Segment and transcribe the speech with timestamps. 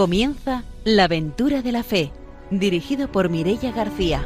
[0.00, 2.10] Comienza La aventura de la fe,
[2.50, 4.24] dirigido por Mirella García.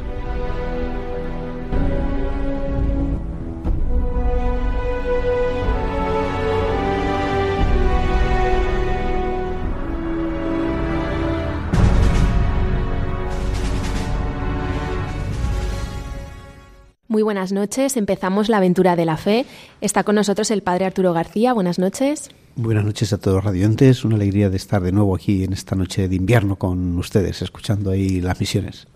[17.09, 19.45] Muy buenas noches, empezamos la aventura de la fe.
[19.81, 21.51] Está con nosotros el padre Arturo García.
[21.51, 22.29] Buenas noches.
[22.57, 24.05] Buenas noches a todos los radiantes.
[24.05, 27.91] Una alegría de estar de nuevo aquí en esta noche de invierno con ustedes, escuchando
[27.91, 28.87] ahí las misiones.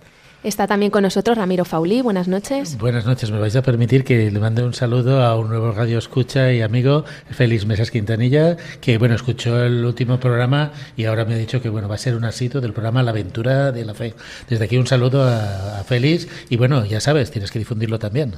[0.42, 2.02] Está también con nosotros Ramiro Faulí.
[2.02, 2.78] Buenas noches.
[2.78, 3.30] Buenas noches.
[3.32, 6.62] Me vais a permitir que le mande un saludo a un nuevo radio escucha y
[6.62, 11.62] amigo, Félix Mesas Quintanilla, que bueno, escuchó el último programa y ahora me ha dicho
[11.62, 14.14] que bueno, va a ser un asito del programa La aventura de la fe.
[14.48, 18.36] Desde aquí un saludo a, a Félix y bueno, ya sabes, tienes que difundirlo también.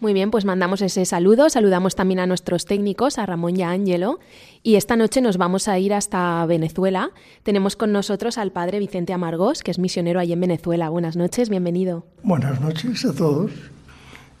[0.00, 1.50] Muy bien, pues mandamos ese saludo.
[1.50, 4.18] Saludamos también a nuestros técnicos, a Ramón y a Ángelo.
[4.62, 7.10] Y esta noche nos vamos a ir hasta Venezuela.
[7.42, 10.88] Tenemos con nosotros al padre Vicente Amargós, que es misionero allí en Venezuela.
[10.88, 12.06] Buenas noches, bienvenido.
[12.22, 13.50] Buenas noches a todos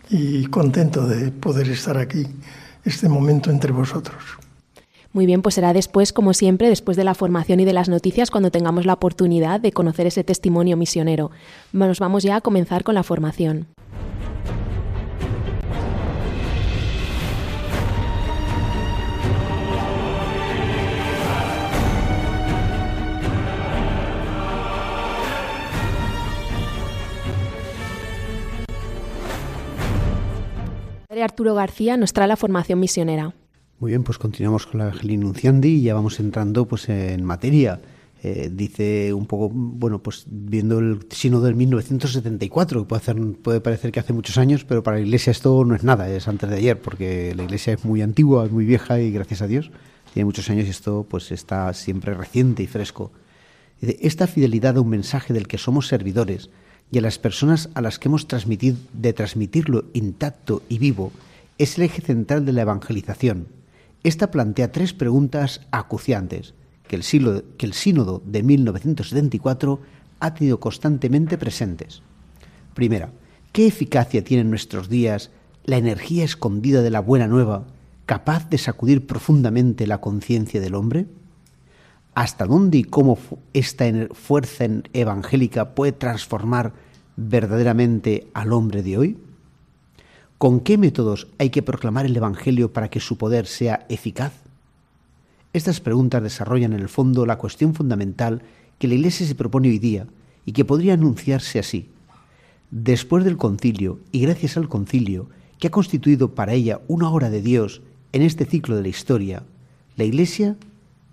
[0.08, 2.26] y contento de poder estar aquí
[2.86, 4.16] este momento entre vosotros.
[5.12, 8.30] Muy bien, pues será después, como siempre, después de la formación y de las noticias,
[8.30, 11.32] cuando tengamos la oportunidad de conocer ese testimonio misionero.
[11.72, 13.66] Nos vamos ya a comenzar con la formación.
[31.10, 33.34] Padre Arturo García nos trae la formación misionera.
[33.80, 37.80] Muy bien, pues continuamos con la Evangelii Nunciandi y ya vamos entrando pues en materia.
[38.22, 43.60] Eh, dice un poco, bueno, pues viendo el sínodo del 1974, que puede, hacer, puede
[43.60, 46.48] parecer que hace muchos años, pero para la Iglesia esto no es nada, es antes
[46.48, 49.72] de ayer, porque la Iglesia es muy antigua, es muy vieja y gracias a Dios
[50.14, 53.10] tiene muchos años y esto pues está siempre reciente y fresco.
[53.80, 56.50] Dice, esta fidelidad a un mensaje del que somos servidores
[56.90, 61.12] y a las personas a las que hemos transmitido, de transmitirlo intacto y vivo
[61.58, 63.46] es el eje central de la evangelización.
[64.02, 66.54] Esta plantea tres preguntas acuciantes
[66.88, 69.80] que el, que el sínodo de 1974
[70.20, 72.02] ha tenido constantemente presentes.
[72.74, 73.10] Primera,
[73.52, 75.30] ¿qué eficacia tiene en nuestros días
[75.64, 77.66] la energía escondida de la buena nueva,
[78.06, 81.06] capaz de sacudir profundamente la conciencia del hombre?
[82.14, 83.18] Hasta dónde y cómo
[83.52, 86.72] esta fuerza evangélica puede transformar
[87.16, 89.18] verdaderamente al hombre de hoy?
[90.38, 94.32] ¿Con qué métodos hay que proclamar el Evangelio para que su poder sea eficaz?
[95.52, 98.42] Estas preguntas desarrollan en el fondo la cuestión fundamental
[98.78, 100.06] que la Iglesia se propone hoy día
[100.46, 101.90] y que podría anunciarse así.
[102.70, 105.28] Después del concilio y gracias al concilio,
[105.58, 107.82] que ha constituido para ella una hora de Dios
[108.12, 109.42] en este ciclo de la historia,
[109.96, 110.56] la Iglesia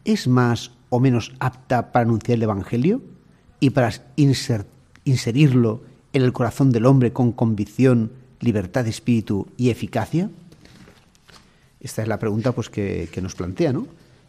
[0.06, 3.02] es más o menos apta para anunciar el Evangelio
[3.60, 3.92] y para
[5.06, 5.82] inserirlo
[6.14, 10.30] en el corazón del hombre con convicción, libertad de espíritu y eficacia?
[11.80, 13.88] Esta es la pregunta pues, que, nos plantea, ¿no?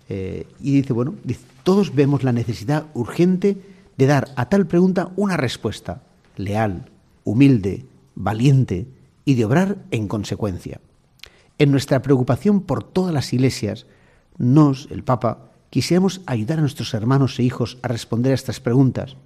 [0.08, 1.14] Eh, y dice, bueno,
[1.62, 3.58] todos vemos la necesidad urgente
[3.96, 6.02] de dar a tal pregunta una respuesta
[6.36, 6.88] leal,
[7.24, 8.86] humilde, valiente
[9.24, 10.80] y de obrar en consecuencia.
[11.58, 13.86] En nuestra preocupación por todas las iglesias,
[14.38, 19.16] nos, el Papa, quisiéramos ayudar a nuestros hermanos e hijos a responder a estas preguntas,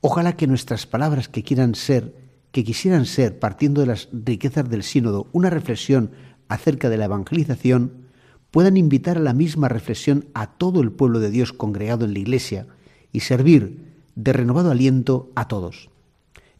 [0.00, 2.14] ojalá que nuestras palabras que quieran ser,
[2.50, 6.10] que quisieran ser, partiendo de las riquezas del sínodo, una reflexión
[6.48, 8.04] acerca de la evangelización,
[8.50, 12.20] puedan invitar a la misma reflexión a todo el pueblo de Dios congregado en la
[12.20, 12.66] Iglesia
[13.12, 15.90] y servir de renovado aliento a todos,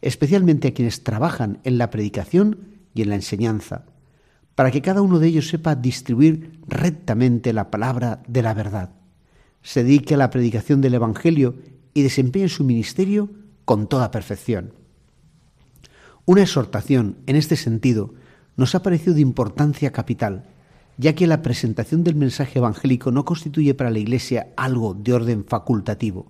[0.01, 2.59] especialmente a quienes trabajan en la predicación
[2.93, 3.85] y en la enseñanza,
[4.55, 8.91] para que cada uno de ellos sepa distribuir rectamente la palabra de la verdad
[9.65, 11.55] se dedique a la predicación del Evangelio
[11.95, 13.31] y desempeñe su ministerio
[13.65, 14.73] con toda perfección.
[16.25, 18.13] Una exhortación en este sentido
[18.57, 20.43] nos ha parecido de importancia capital,
[20.97, 25.43] ya que la presentación del mensaje evangélico no constituye para la Iglesia algo de orden
[25.43, 26.27] facultativo.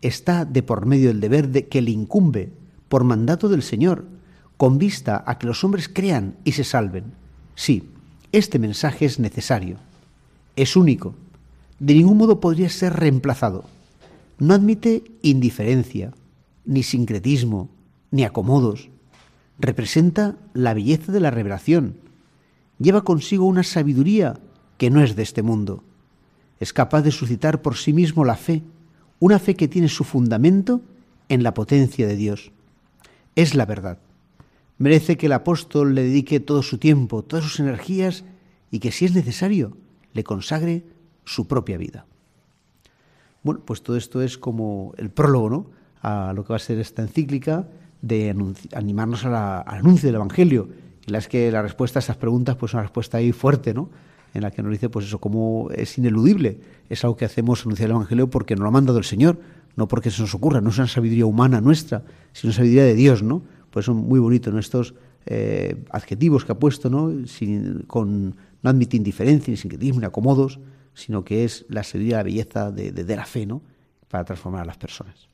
[0.00, 2.52] Está de por medio del deber de que le incumbe,
[2.88, 4.06] por mandato del Señor,
[4.56, 7.12] con vista a que los hombres crean y se salven.
[7.56, 7.90] Sí,
[8.30, 9.78] este mensaje es necesario,
[10.54, 11.16] es único,
[11.82, 13.64] de ningún modo podría ser reemplazado.
[14.38, 16.12] No admite indiferencia,
[16.64, 17.70] ni sincretismo,
[18.12, 18.88] ni acomodos.
[19.58, 21.96] Representa la belleza de la revelación.
[22.78, 24.38] Lleva consigo una sabiduría
[24.78, 25.82] que no es de este mundo.
[26.60, 28.62] Es capaz de suscitar por sí mismo la fe,
[29.18, 30.82] una fe que tiene su fundamento
[31.28, 32.52] en la potencia de Dios.
[33.34, 33.98] Es la verdad.
[34.78, 38.22] Merece que el apóstol le dedique todo su tiempo, todas sus energías
[38.70, 39.76] y que si es necesario
[40.14, 40.84] le consagre
[41.24, 42.06] su propia vida.
[43.42, 45.66] Bueno, pues todo esto es como el prólogo, ¿no?
[46.02, 47.66] A lo que va a ser esta encíclica
[48.00, 48.34] de
[48.74, 50.68] animarnos al anuncio del Evangelio.
[51.06, 53.90] Y la es que la respuesta a estas preguntas, pues una respuesta ahí fuerte, ¿no?
[54.34, 56.60] En la que nos dice, pues eso, cómo es ineludible.
[56.88, 59.38] Es algo que hacemos anunciar el Evangelio porque nos lo ha mandado el Señor,
[59.76, 62.02] no porque se nos ocurra, no es una sabiduría humana nuestra,
[62.32, 63.42] sino sabiduría de Dios, ¿no?
[63.70, 64.94] Pues son muy bonitos estos
[65.26, 67.26] eh, adjetivos que ha puesto, ¿no?
[67.26, 70.60] Sin, con, no admite indiferencia, ni sincretismo, ni acomodos,
[70.94, 73.62] sino que es la sabiduría, la belleza de, de, de la fe, ¿no?
[74.08, 75.31] Para transformar a las personas.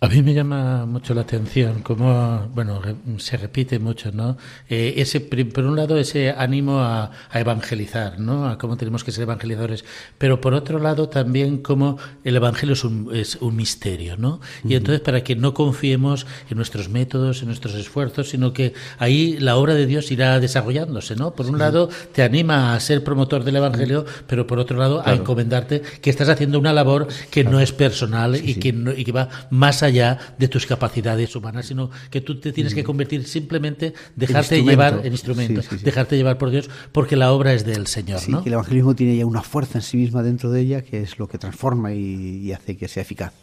[0.00, 2.80] A mí me llama mucho la atención cómo, bueno,
[3.16, 4.36] se repite mucho, ¿no?
[4.68, 8.48] Eh, ese, por un lado, ese ánimo a, evangelizar, ¿no?
[8.48, 9.84] A cómo tenemos que ser evangelizadores.
[10.16, 14.40] Pero por otro lado, también cómo el evangelio es un, es un misterio, ¿no?
[14.64, 19.36] Y entonces, para que no confiemos en nuestros métodos, en nuestros esfuerzos, sino que ahí
[19.40, 21.32] la obra de Dios irá desarrollándose, ¿no?
[21.32, 25.12] Por un lado, te anima a ser promotor del evangelio, pero por otro lado, a
[25.12, 29.28] encomendarte que estás haciendo una labor que no es personal y, que y que va
[29.50, 32.86] más allá allá de tus capacidades humanas, sino que tú te tienes que mm.
[32.86, 37.86] convertir simplemente, dejarte llevar en instrumento, dejarte llevar por Dios, porque la obra es del
[37.86, 38.20] Señor.
[38.28, 38.42] ¿no?
[38.42, 41.18] que el evangelismo tiene ya una fuerza en sí misma dentro de ella que es
[41.18, 43.34] lo que transforma y, hace que sea eficaz.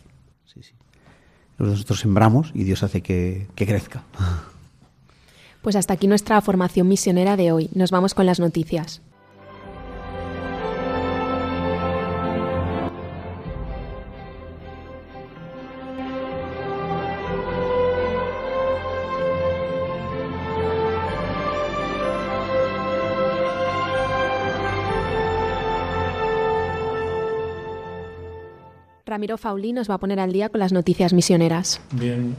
[1.57, 4.03] Nosotros sembramos y Dios hace que, que crezca.
[5.61, 7.69] Pues hasta aquí nuestra formación misionera de hoy.
[7.73, 9.01] Nos vamos con las noticias.
[29.15, 31.79] Ramiro Fauli nos va a poner al día con las noticias misioneras.
[31.93, 32.35] Bien,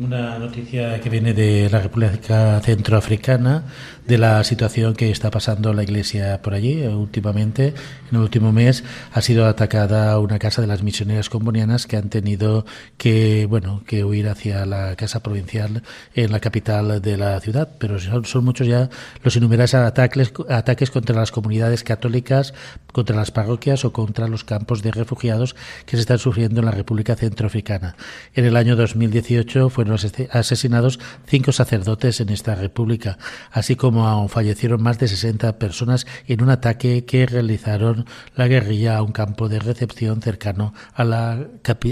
[0.00, 3.64] una noticia que viene de la República Centroafricana,
[4.06, 6.86] de la situación que está pasando la Iglesia por allí.
[6.86, 7.74] Últimamente,
[8.10, 12.08] en el último mes, ha sido atacada una casa de las misioneras combonianas que han
[12.08, 12.64] tenido
[12.96, 15.82] que, bueno, que huir hacia la casa provincial
[16.14, 17.68] en la capital de la ciudad.
[17.78, 18.88] Pero son, muchos ya
[19.22, 22.54] los innumerables ataques, ataques contra las comunidades católicas,
[22.92, 26.72] contra las parroquias o contra los campos de refugiados que se están sufriendo en la
[26.72, 27.96] República Centroafricana.
[28.34, 29.98] En el año 2018 fueron
[30.30, 33.18] asesinados cinco sacerdotes en esta república,
[33.50, 38.06] así como fallecieron más de 60 personas en un ataque que realizaron
[38.36, 41.46] la guerrilla a un campo de recepción cercano a la,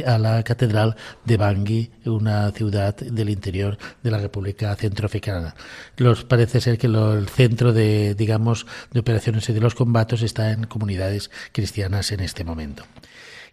[0.07, 0.97] a la catedral
[1.27, 5.55] de Bangui, una ciudad del interior de la República Centroafricana.
[5.99, 10.53] Los parece ser que el centro de, digamos, de operaciones y de los combates está
[10.53, 12.85] en comunidades cristianas en este momento.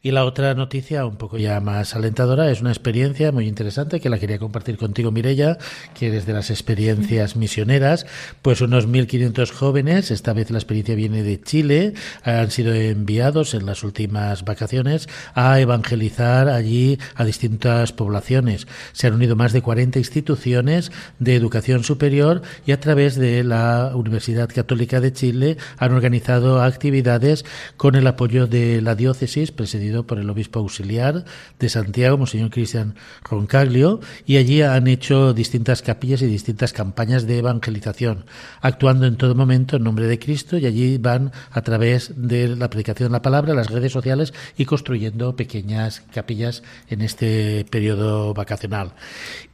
[0.04, 4.10] Y la otra noticia, un poco ya más alentadora, es una experiencia muy interesante que
[4.10, 5.60] la quería compartir contigo, Mirella,
[5.94, 8.08] que desde las experiencias misioneras,
[8.42, 11.94] pues unos 1.500 jóvenes, esta vez la experiencia viene de Chile,
[12.24, 18.66] han sido enviados en las últimas vacaciones a evangelizar allí a distintas poblaciones.
[18.94, 23.92] Se han unido más de 40 instituciones de educación superior y a través de la
[23.94, 27.46] Universidad Católica de Chile han organizado actividades
[27.78, 31.26] con el apoyo de la diócesis presidida por el obispo auxiliar
[31.60, 37.40] de Santiago, Monseñor Cristian Roncaglio, y allí han hecho distintas capillas y distintas campañas de
[37.40, 38.26] evangelización,
[38.62, 42.70] actuando en todo momento en nombre de Cristo, y allí van a través de la
[42.70, 48.94] predicación de la palabra, las redes sociales y construyendo pequeñas capillas en este periodo vacacional.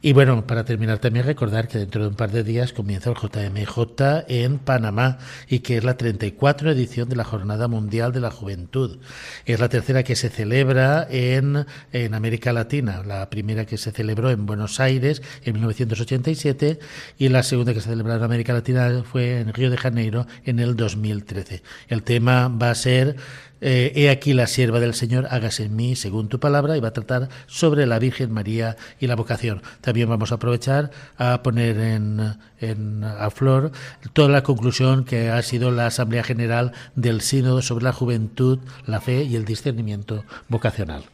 [0.00, 3.16] Y bueno, para terminar también recordar que dentro de un par de días comienza el
[3.16, 5.18] JMJ en Panamá
[5.48, 8.98] y que es la 34 edición de la Jornada Mundial de la Juventud.
[9.44, 13.02] Es la tercera que se celebra en, en América Latina.
[13.06, 16.78] La primera que se celebró en Buenos Aires en 1987
[17.18, 20.58] y la segunda que se celebró en América Latina fue en Río de Janeiro en
[20.58, 21.62] el 2013.
[21.88, 23.16] El tema va a ser
[23.60, 26.88] eh, he aquí la sierva del Señor, hágase en mí según tu palabra, y va
[26.88, 29.62] a tratar sobre la Virgen María y la vocación.
[29.80, 33.72] También vamos a aprovechar a poner en, en, a flor
[34.12, 39.00] toda la conclusión que ha sido la Asamblea General del Sínodo sobre la juventud, la
[39.00, 41.04] fe y el discernimiento vocacional.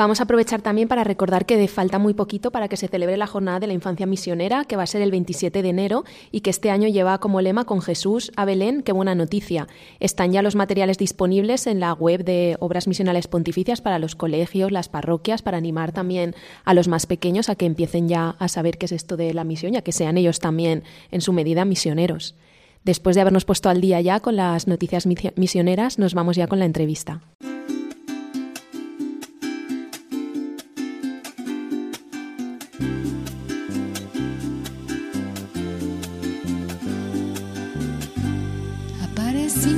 [0.00, 3.26] Vamos a aprovechar también para recordar que falta muy poquito para que se celebre la
[3.26, 6.48] Jornada de la Infancia Misionera, que va a ser el 27 de enero y que
[6.48, 9.68] este año lleva como lema con Jesús a Belén, qué buena noticia.
[9.98, 14.72] Están ya los materiales disponibles en la web de Obras Misionales Pontificias para los colegios,
[14.72, 18.78] las parroquias, para animar también a los más pequeños a que empiecen ya a saber
[18.78, 22.36] qué es esto de la misión, ya que sean ellos también en su medida misioneros.
[22.84, 26.58] Después de habernos puesto al día ya con las noticias misioneras, nos vamos ya con
[26.58, 27.20] la entrevista.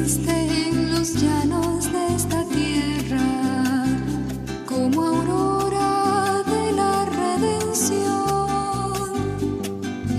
[0.05, 3.85] En los llanos de esta tierra
[4.67, 8.03] como aurora de la redención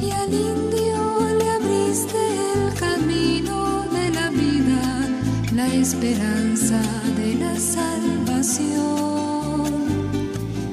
[0.02, 2.16] y al Indio le abriste
[2.54, 5.10] el camino de la vida,
[5.54, 6.82] la esperanza
[7.18, 8.64] de la salvación.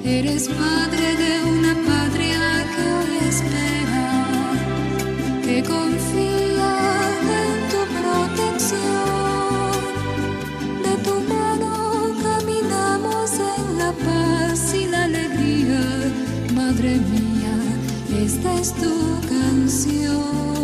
[0.05, 1.40] Eres Padre de Dios.
[18.61, 20.60] Es tu canción.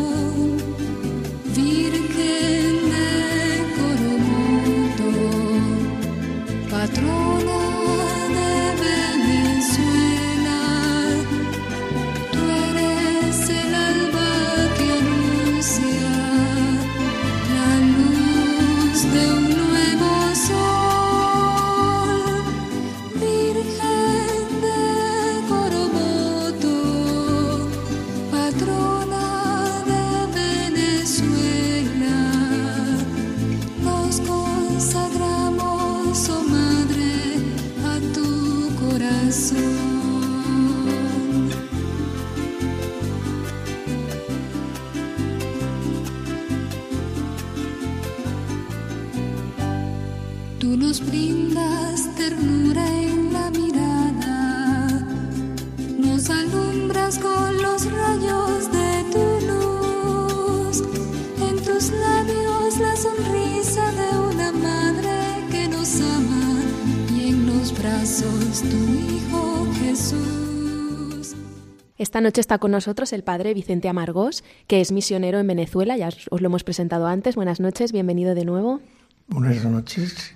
[72.27, 76.41] Noche está con nosotros el padre Vicente Amargós, que es misionero en Venezuela, ya os
[76.41, 77.37] lo hemos presentado antes.
[77.37, 78.81] Buenas noches, bienvenido de nuevo.
[79.29, 80.35] Buenas noches.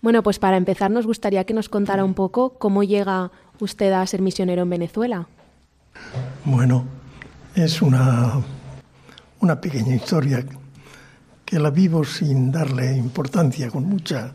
[0.00, 4.06] Bueno, pues para empezar nos gustaría que nos contara un poco cómo llega usted a
[4.06, 5.28] ser misionero en Venezuela.
[6.46, 6.86] Bueno,
[7.54, 8.40] es una,
[9.40, 10.46] una pequeña historia
[11.44, 14.32] que la vivo sin darle importancia, con mucha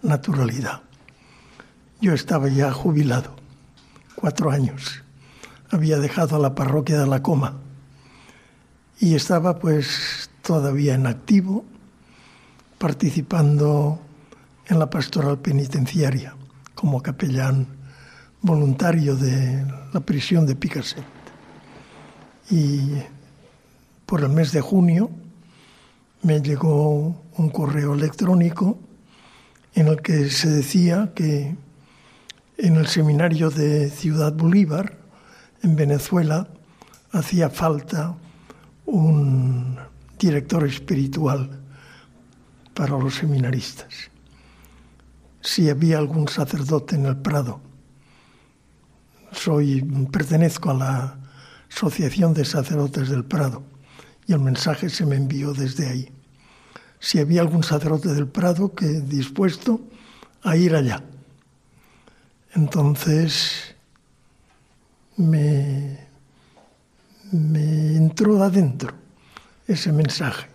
[0.00, 0.80] naturalidad.
[2.00, 3.36] Yo estaba ya jubilado,
[4.16, 5.02] cuatro años
[5.70, 7.54] había dejado la parroquia de la Coma
[9.00, 11.64] y estaba pues todavía en activo
[12.78, 14.00] participando
[14.66, 16.34] en la pastoral penitenciaria
[16.74, 17.66] como capellán
[18.40, 21.04] voluntario de la prisión de Picaset.
[22.50, 22.92] Y
[24.06, 25.10] por el mes de junio
[26.22, 28.78] me llegó un correo electrónico
[29.74, 31.56] en el que se decía que
[32.56, 34.97] en el seminario de Ciudad Bolívar
[35.62, 36.48] en Venezuela
[37.12, 38.14] hacía falta
[38.86, 39.78] un
[40.18, 41.50] director espiritual
[42.74, 44.10] para los seminaristas.
[45.40, 47.60] Si había algún sacerdote en el Prado,
[49.32, 51.18] soy pertenezco a la
[51.70, 53.62] Asociación de Sacerdotes del Prado
[54.26, 56.12] y el mensaje se me envió desde ahí.
[56.98, 59.80] Si había algún sacerdote del Prado que dispuesto
[60.42, 61.02] a ir allá.
[62.54, 63.76] Entonces
[65.18, 65.98] me,
[67.32, 68.94] me entró adentro
[69.66, 70.46] ese mensaje.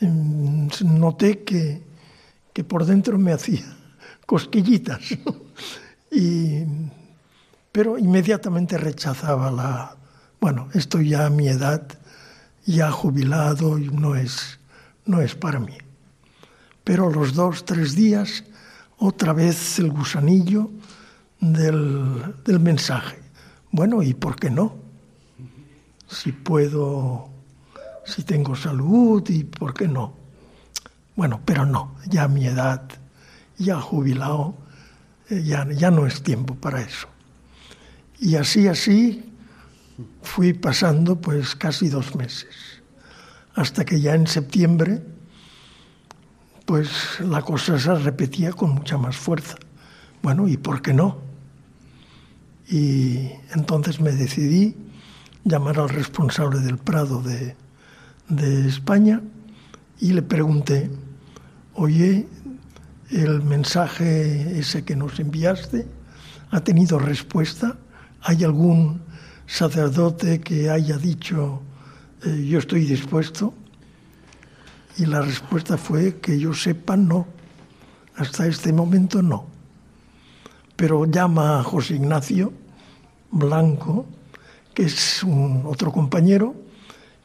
[0.00, 1.82] Em, noté que,
[2.52, 3.64] que por dentro me hacía
[4.26, 5.00] cosquillitas,
[6.10, 6.64] y,
[7.72, 9.96] pero inmediatamente rechazaba la,
[10.40, 11.86] bueno, estoy ya a mi edad,
[12.66, 14.60] ya jubilado no es,
[15.06, 15.76] no es para mí.
[16.84, 18.44] Pero los dos, tres días,
[18.98, 20.70] otra vez el gusanillo
[21.40, 23.23] del, del mensaje.
[23.74, 24.72] Bueno, ¿y por qué no?
[26.06, 27.28] Si puedo,
[28.04, 30.14] si tengo salud, ¿y por qué no?
[31.16, 32.88] Bueno, pero no, ya a mi edad,
[33.58, 34.54] ya jubilado,
[35.28, 37.08] eh, ya, ya no es tiempo para eso.
[38.20, 39.32] Y así, así,
[40.22, 42.54] fui pasando pues casi dos meses,
[43.56, 45.02] hasta que ya en septiembre,
[46.64, 49.56] pues la cosa se repetía con mucha más fuerza.
[50.22, 51.23] Bueno, ¿y por qué no?
[52.68, 54.74] Y entonces me decidí
[55.44, 57.56] llamar al responsable del Prado de,
[58.28, 59.20] de España
[60.00, 60.90] y le pregunté,
[61.74, 62.26] oye,
[63.10, 65.86] el mensaje ese que nos enviaste
[66.50, 67.76] ha tenido respuesta.
[68.22, 69.02] ¿Hay algún
[69.46, 71.62] sacerdote que haya dicho
[72.24, 73.52] eh, yo estoy dispuesto?
[74.96, 77.26] Y la respuesta fue que yo sepa no.
[78.16, 79.53] Hasta este momento no
[80.76, 82.52] pero llama a José Ignacio
[83.30, 84.06] Blanco,
[84.72, 86.54] que es un otro compañero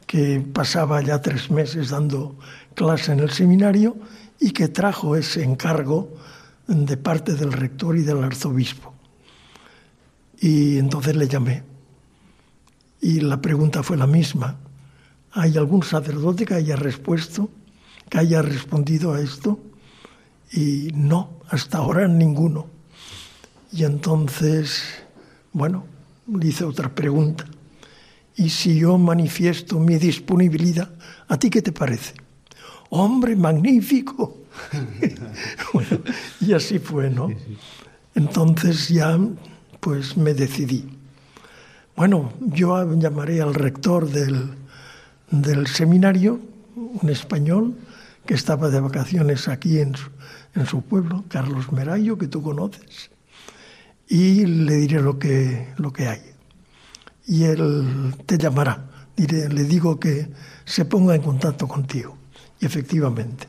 [0.06, 2.36] que pasaba ya tres meses dando
[2.74, 3.96] clase en el seminario
[4.40, 6.16] y que trajo ese encargo
[6.68, 8.94] de parte del rector y del arzobispo.
[10.40, 11.64] Y entonces le llamé.
[13.02, 14.58] Y la pregunta fue la misma.
[15.32, 17.50] ¿Hay algún sacerdote que haya respuesto,
[18.10, 19.60] que haya respondido a esto
[20.52, 22.79] y no, hasta ahora ninguno.
[23.72, 24.84] Y entonces,
[25.54, 25.86] bueno,
[26.28, 27.46] le hice otra pregunta.
[28.36, 30.90] Y si yo manifiesto mi disponibilidad,
[31.28, 32.14] ¿a ti qué te parece?
[32.90, 34.38] Hombre, magnífico.
[35.74, 36.00] bueno,
[36.42, 37.30] y así fue, ¿no?
[38.16, 39.20] Entonces ya,
[39.80, 40.90] pues me decidí.
[41.96, 44.52] Bueno, yo llamaré al rector del,
[45.32, 46.40] del seminario,
[46.76, 47.76] un español,
[48.26, 50.10] que estaba de vacaciones aquí en su,
[50.56, 53.12] en su pueblo, Carlos Merayo, que tú conoces,
[54.10, 56.22] y le diré lo que, lo que hay.
[57.28, 58.90] Y él te llamará.
[59.16, 60.28] Diré, le digo que
[60.66, 62.18] se ponga en contacto contigo.
[62.60, 63.48] Y efectivamente,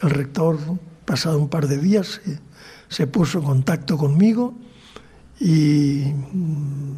[0.00, 0.58] el rector,
[1.04, 2.38] pasado un par de días, se,
[2.88, 4.54] se puso en contacto conmigo
[5.40, 6.92] y mm,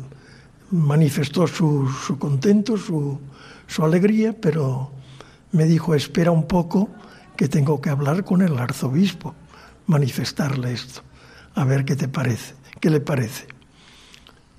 [0.71, 3.19] manifestó su, su contento, su,
[3.67, 4.91] su alegría, pero
[5.53, 6.91] me dijo, espera un poco,
[7.37, 9.35] que tengo que hablar con el arzobispo,
[9.87, 11.03] manifestarle esto,
[11.55, 13.47] a ver qué te parece, qué le parece.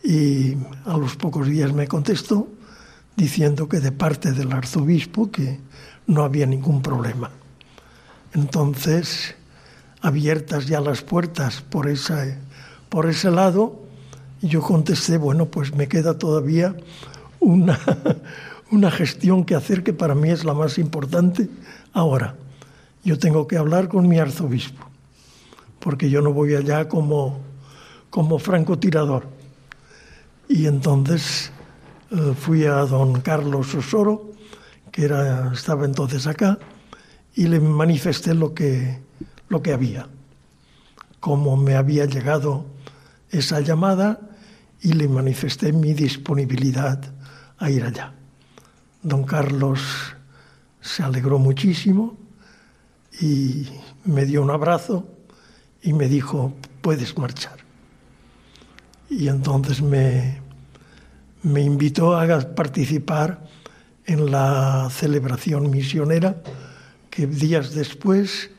[0.03, 0.55] Y
[0.85, 2.47] a los pocos días me contestó
[3.15, 5.59] diciendo que de parte del arzobispo que
[6.07, 7.29] no había ningún problema.
[8.33, 9.35] Entonces,
[10.01, 12.25] abiertas ya las puertas por, esa,
[12.89, 13.83] por ese lado,
[14.41, 16.75] yo contesté, bueno, pues me queda todavía
[17.39, 17.79] una,
[18.71, 21.47] una gestión que hacer que para mí es la más importante
[21.93, 22.33] ahora
[23.03, 24.83] yo tengo que hablar con mi arzobispo,
[25.79, 27.44] porque yo no voy allá como,
[28.15, 29.27] como francotirador.
[30.47, 31.51] Y entonces
[32.11, 34.31] eh, fui a don Carlos Osoro,
[34.89, 36.57] que era, estaba entonces acá,
[37.35, 39.01] y le manifesté lo que,
[39.49, 40.07] lo que había,
[41.19, 42.65] cómo me había llegado
[43.31, 44.21] esa llamada
[44.81, 47.01] y le manifesté mi disponibilidad
[47.57, 48.13] a ir allá.
[49.03, 49.81] Don Carlos
[50.79, 52.15] se alegró muchísimo
[53.19, 53.67] y
[54.05, 55.05] me dio un abrazo
[55.81, 57.64] y me dijo, puedes marchar.
[59.09, 60.41] Y entonces me,
[61.43, 63.45] me invitó a participar
[64.05, 66.41] en la celebración misionera
[67.09, 68.49] que días después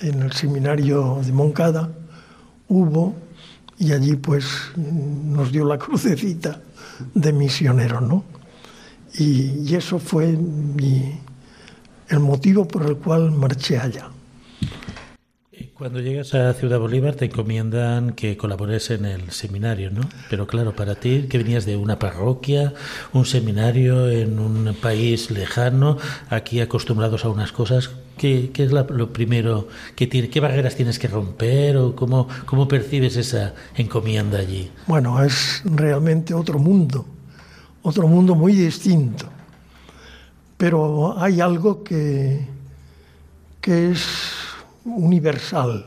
[0.00, 1.90] en el seminario de Moncada
[2.68, 3.14] hubo
[3.78, 6.60] y allí pues nos dio la crucecita
[7.14, 8.24] de misionero, ¿no?
[9.14, 11.20] Y, y eso fue mi,
[12.08, 14.08] el motivo por el cual marché allá.
[15.74, 20.02] Cuando llegas a Ciudad Bolívar te encomiendan que colabores en el seminario, ¿no?
[20.30, 22.74] Pero claro, para ti, que venías de una parroquia,
[23.12, 25.98] un seminario en un país lejano,
[26.28, 29.68] aquí acostumbrados a unas cosas, ¿qué, qué es lo primero?
[29.96, 34.70] que tiene, ¿Qué barreras tienes que romper o cómo, cómo percibes esa encomienda allí?
[34.86, 37.06] Bueno, es realmente otro mundo,
[37.82, 39.28] otro mundo muy distinto
[40.62, 42.46] pero hay algo que,
[43.60, 44.06] que es
[44.84, 45.86] universal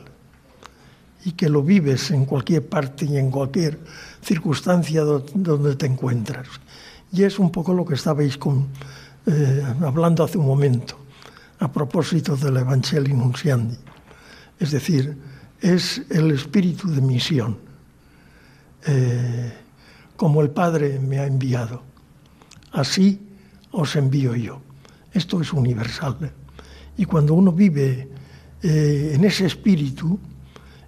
[1.26, 3.80] y que lo vives en cualquier parte y en cualquier
[4.22, 6.48] circunstancia donde te encuentras.
[7.12, 8.38] Y es un poco lo que estabais
[9.26, 10.98] eh, hablando hace un momento,
[11.60, 13.78] a propósito del Evangelio Nunciandi.
[14.60, 15.18] Es decir,
[15.62, 17.58] es el espíritu de misión,
[18.86, 19.54] eh,
[20.16, 21.82] como el Padre me ha enviado.
[22.72, 23.20] Así
[23.72, 24.62] os envío yo.
[25.12, 26.32] Esto es universal.
[26.98, 28.10] Y cuando uno vive
[28.68, 30.18] eh, en ese espíritu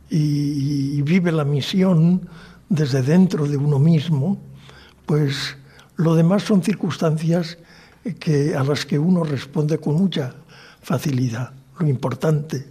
[0.10, 2.28] y, y, vive la misión
[2.70, 4.42] desde dentro de uno mismo,
[5.06, 5.56] pues
[5.96, 7.60] lo demás son circunstancias
[8.20, 10.34] que, a las que uno responde con mucha
[10.82, 11.54] facilidad.
[11.80, 12.66] Lo importante,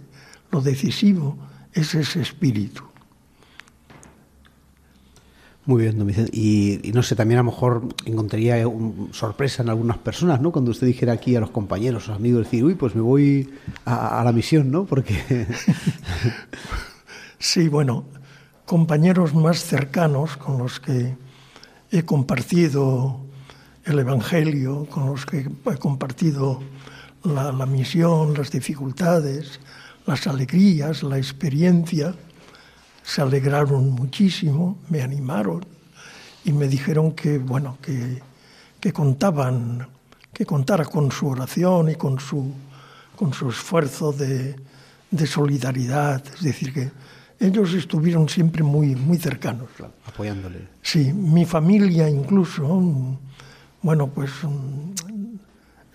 [0.51, 1.37] lo decisivo
[1.71, 2.83] es ese espíritu.
[5.67, 6.31] Muy bien, don Vicente.
[6.33, 10.53] Y, no sé, también a lo mejor encontraría un, sorpresa en algunas personas, ¿no?
[10.53, 13.49] Cuando usted dijera aquí a los compañeros, a los amigos, decir, uy, pues me voy
[13.83, 14.85] a, la misión, ¿no?
[14.85, 15.45] Porque.
[17.39, 18.05] sí, bueno,
[18.65, 21.17] compañeros más cercanos con los que
[21.91, 23.19] he compartido
[23.83, 26.61] el Evangelio, con los que he compartido
[27.25, 29.59] la misión, las dificultades,
[30.05, 32.15] las alegrías, la experiencia
[33.07, 35.65] se alegraron muchísimo, me animaron
[36.43, 38.21] y me dijeron que, bueno, que,
[38.81, 39.87] que contaban,
[40.33, 42.51] que contara con su oración y con su,
[43.15, 44.57] con su esfuerzo de,
[45.09, 46.91] de solidaridad, es decir, que
[47.39, 49.69] ellos estuvieron siempre muy, muy cercanos.
[50.05, 50.67] Apoyándole.
[50.81, 53.17] Sí, mi familia incluso,
[53.83, 54.31] bueno, pues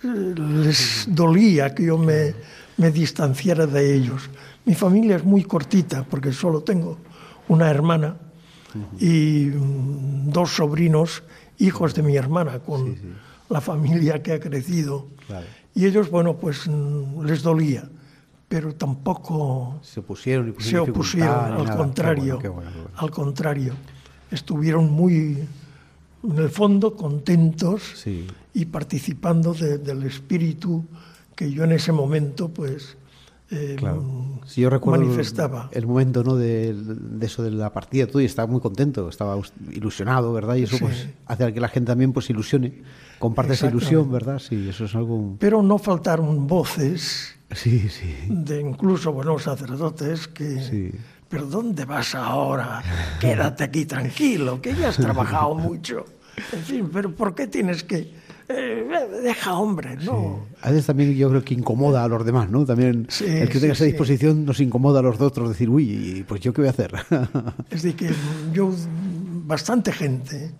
[0.01, 2.33] les dolía que yo me,
[2.77, 4.31] me distanciara de ellos.
[4.65, 6.97] Mi familia es muy cortita porque solo tengo
[7.47, 8.17] una hermana
[8.99, 9.49] y
[10.25, 11.23] dos sobrinos,
[11.59, 13.07] hijos de mi hermana, con sí, sí.
[13.49, 15.07] la familia que ha crecido.
[15.75, 17.87] Y ellos, bueno, pues mm, les dolía,
[18.47, 21.77] pero tampoco Se opusieron y se pusieron opusieron, dificultad ni al nada.
[21.77, 22.97] contrario, Qué bueno, qué bueno, qué bueno.
[22.97, 23.73] al contrario.
[24.31, 25.37] Estuvieron muy,
[26.23, 28.25] en el fondo, contentos Sí.
[28.53, 30.83] y participando de- del espíritu
[31.35, 32.97] que yo en ese momento, pues,
[33.53, 34.03] eh, Claro.
[34.45, 35.69] Sí, yo recuerdo manifestaba.
[35.71, 36.35] el momento ¿no?
[36.35, 40.55] de, de eso de la partida todo y estaba muy contento, estaba us- ilusionado, ¿verdad?
[40.55, 40.83] Y eso Sí.
[40.83, 42.81] pues hace que la gente también pues ilusione,
[43.19, 44.39] comparte esa ilusión, ¿verdad?
[44.39, 45.37] Sí, eso es algo...
[45.39, 48.13] Pero no faltaron voces Sí, sí.
[48.27, 50.61] de incluso buenos sacerdotes que...
[50.61, 50.91] Sí.
[51.29, 52.83] ¿Pero dónde vas ahora?
[53.21, 56.05] Quédate aquí tranquilo, que ya has trabajado mucho.
[56.51, 58.11] En fin, pero ¿por qué tienes que...?
[58.55, 60.45] Eh, deja, hombre, no.
[60.61, 62.65] A veces también yo creo que incomoda a los demás, ¿no?
[62.65, 66.25] También Sí, el que sí, tenga esa disposición nos incomoda a los otros, decir, uy,
[66.27, 66.93] pues yo qué voy a hacer.
[67.69, 68.13] Es decir, que
[68.51, 68.71] yo,
[69.45, 70.51] bastante gente,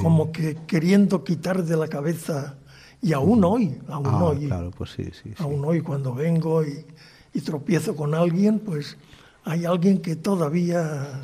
[0.00, 2.56] como que queriendo quitar de la cabeza,
[3.00, 5.34] y aún hoy, aún ah, hoy, claro, pues sí, sí.
[5.38, 6.86] aún hoy cuando vengo y,
[7.34, 8.96] y tropiezo con alguien, pues
[9.44, 11.20] hay alguien que todavía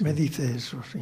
[0.00, 0.98] me dice eso, sí.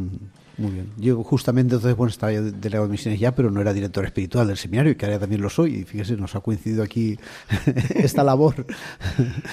[0.00, 0.18] Ujú,
[0.58, 0.90] Muy bien.
[0.96, 4.56] Yo justamente entonces, bueno, estaba delegado de misiones ya, pero no era director espiritual del
[4.56, 5.76] seminario, que ahora también lo soy.
[5.76, 7.16] Y fíjese, nos ha coincidido aquí
[7.94, 8.66] esta labor.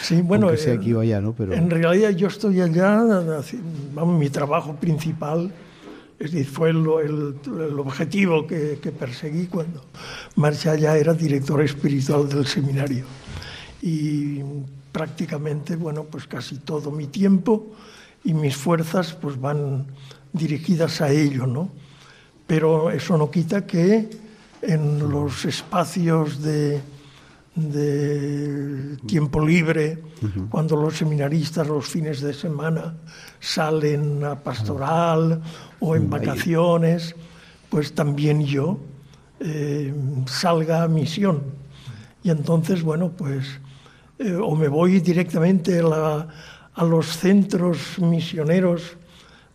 [0.01, 1.33] Sí, bueno, Aunque sea eh, aquí o allá, ¿no?
[1.33, 3.03] Pero En realidad yo estoy allá,
[3.93, 5.51] vamos, mi trabajo principal
[6.17, 9.83] es decir, fue lo- el, el objetivo que, que perseguí cuando
[10.37, 13.03] marché allá, era director espiritual del seminario.
[13.81, 14.39] Y
[14.93, 17.67] prácticamente, bueno, pues casi todo mi tiempo
[18.23, 19.87] y mis fuerzas pues van
[20.35, 21.69] dirigidas a ello, ¿no?
[22.47, 24.09] Pero eso no quita que
[24.61, 26.81] en los espacios de,
[27.55, 29.99] de tiempo libre,
[30.49, 32.95] cuando los seminaristas los fines de semana
[33.39, 35.41] salen a pastoral
[35.79, 37.15] o en vacaciones,
[37.69, 38.79] pues también yo
[39.39, 39.93] eh,
[40.27, 41.41] salga a misión.
[42.23, 43.45] Y entonces, bueno, pues
[44.19, 46.27] eh, o me voy directamente a, la-
[46.73, 48.97] a los centros misioneros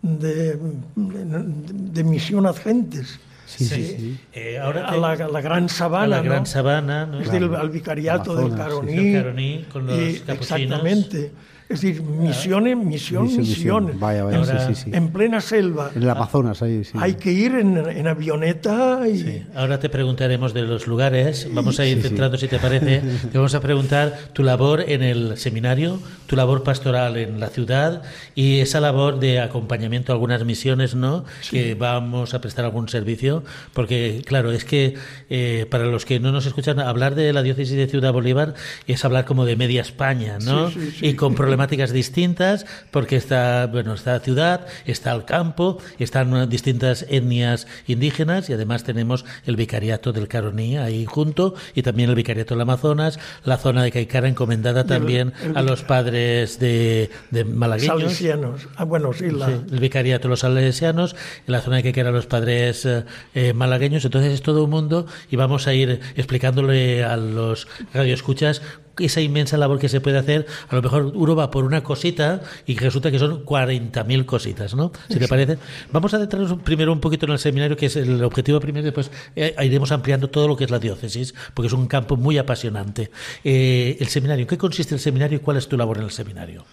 [0.03, 0.59] de,
[0.97, 3.19] de misión Agentes.
[3.47, 4.21] Sí, sí, sí.
[4.33, 6.07] Eh, ahora a, la, a la Gran a Sabana.
[6.19, 6.47] la Gran ¿no?
[6.47, 7.21] Sabana, ¿no?
[7.21, 8.93] Es decir, al vicariato del Amazonas, sí, Caroní.
[8.93, 9.09] sí.
[9.17, 10.41] El Caroní con los y- capuchinos.
[10.41, 11.33] Exactamente.
[11.71, 13.85] Es decir, misiones, misión, Misión, misión.
[13.85, 14.01] misión.
[14.01, 14.91] Vaya, vaya, Ahora- sí, sí, sí.
[14.93, 15.93] en plena selva.
[15.95, 16.93] En el Amazonas, ahí, sí.
[17.01, 19.19] Hay que ir en, en avioneta y...
[19.21, 21.49] Sí, ahora te preguntaremos de los lugares.
[21.53, 22.09] Vamos a ir Sí, sí.
[22.09, 23.01] centrando, si te parece.
[23.31, 28.03] Te vamos a preguntar tu labor en el seminario, tu labor pastoral en la ciudad
[28.35, 31.25] y esa labor de acompañamiento a algunas misiones, ¿no?
[31.53, 33.45] Que vamos a prestar algún servicio.
[33.75, 34.95] Porque, claro, es que
[35.29, 38.55] eh, para los que no nos escuchan, hablar de la diócesis de Ciudad Bolívar
[38.89, 40.71] es hablar como de media España, ¿no?
[40.71, 41.07] Sí, sí, sí.
[41.09, 47.05] Y con problemáticas distintas, porque está, bueno, está la ciudad, está el campo, están distintas
[47.11, 52.55] etnias indígenas y además tenemos el vicariato del Caroní ahí junto y también el vicariato
[52.55, 58.01] del Amazonas, la zona de Caicara encomendada también el a los padres de, de malagueños.
[58.01, 58.69] Salesianos.
[58.77, 61.15] Ah, bueno, sí, la, Sí, el vicariato de los salesianos,
[61.47, 65.07] en la zona de eran los padres eh, eh, malagueños, entonces es todo un mundo
[65.31, 68.63] y vamos a ir explicándole a los radioescuchas
[69.05, 70.47] esa inmensa labor que se puede hacer.
[70.69, 74.93] A lo mejor uno va por una cosita y resulta que son 40.000 cositas, ¿no?
[75.09, 75.59] Si te parece.
[75.93, 78.91] Vamos a adentrarnos primero un poquito en el seminario, que es el objetivo primero, y
[78.91, 82.39] después eh, iremos ampliando todo lo que es la diócesis, porque es un campo muy
[82.39, 83.11] apasionante.
[83.45, 86.11] Eh, el seminario, ¿en qué consiste el seminario y cuál es tu labor en el
[86.11, 86.65] seminario?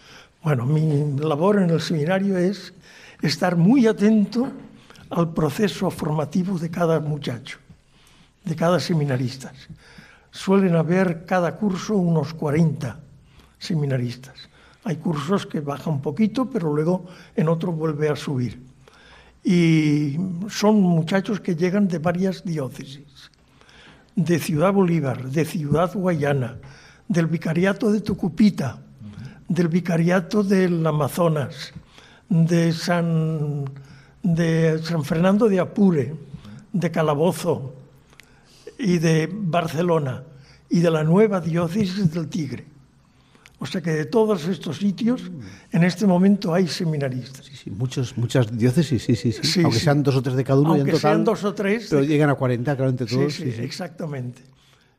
[0.44, 2.74] Bueno, mi labor en el seminario es
[3.22, 4.52] estar muy atento
[5.10, 7.58] al proceso formativo de cada muchacho,
[8.44, 9.54] de cada seminarista.
[10.38, 13.00] Suelen haber cada curso unos 40
[13.58, 14.36] seminaristas.
[14.84, 18.62] Hay cursos que bajan un poquito, pero luego en otro vuelve a subir.
[19.44, 20.16] Y
[20.48, 23.32] son muchachos que llegan de varias diócesis
[24.16, 26.58] de Ciudad Bolívar, de Ciudad Guayana,
[27.08, 28.78] del Vicariato de Tucupita,
[29.48, 31.74] del Vicariato del Amazonas,
[32.30, 33.66] de San
[35.04, 36.16] Fernando de Apure,
[36.74, 37.74] de Calabozo
[38.78, 40.24] y de Barcelona
[40.70, 42.66] y de la nueva diócesis del Tigre.
[43.60, 45.32] O sea que de todos estos sitios,
[45.72, 47.44] en este momento hay seminaristas.
[47.46, 49.40] Sí, sí, muchos, muchas diócesis, sí, sí, sí.
[49.44, 49.86] Sí, Aunque sí.
[49.86, 52.02] sean dos o tres de cada uno, en Aunque total, sean dos o tres, Pero
[52.04, 53.34] de- llegan a 40, claro, entre todos.
[53.34, 53.64] Sí, sí, sí, sí.
[53.64, 54.44] exactamente.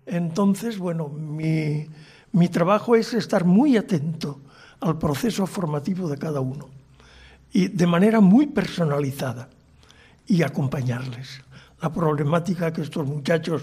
[0.06, 1.86] Entonces, bueno, mi,
[2.32, 4.40] mi trabajo es estar muy atento
[4.80, 6.68] al proceso formativo de cada uno
[7.52, 9.50] y de manera muy personalizada
[10.26, 11.42] y acompañarles.
[11.80, 13.62] La problemática que estos muchachos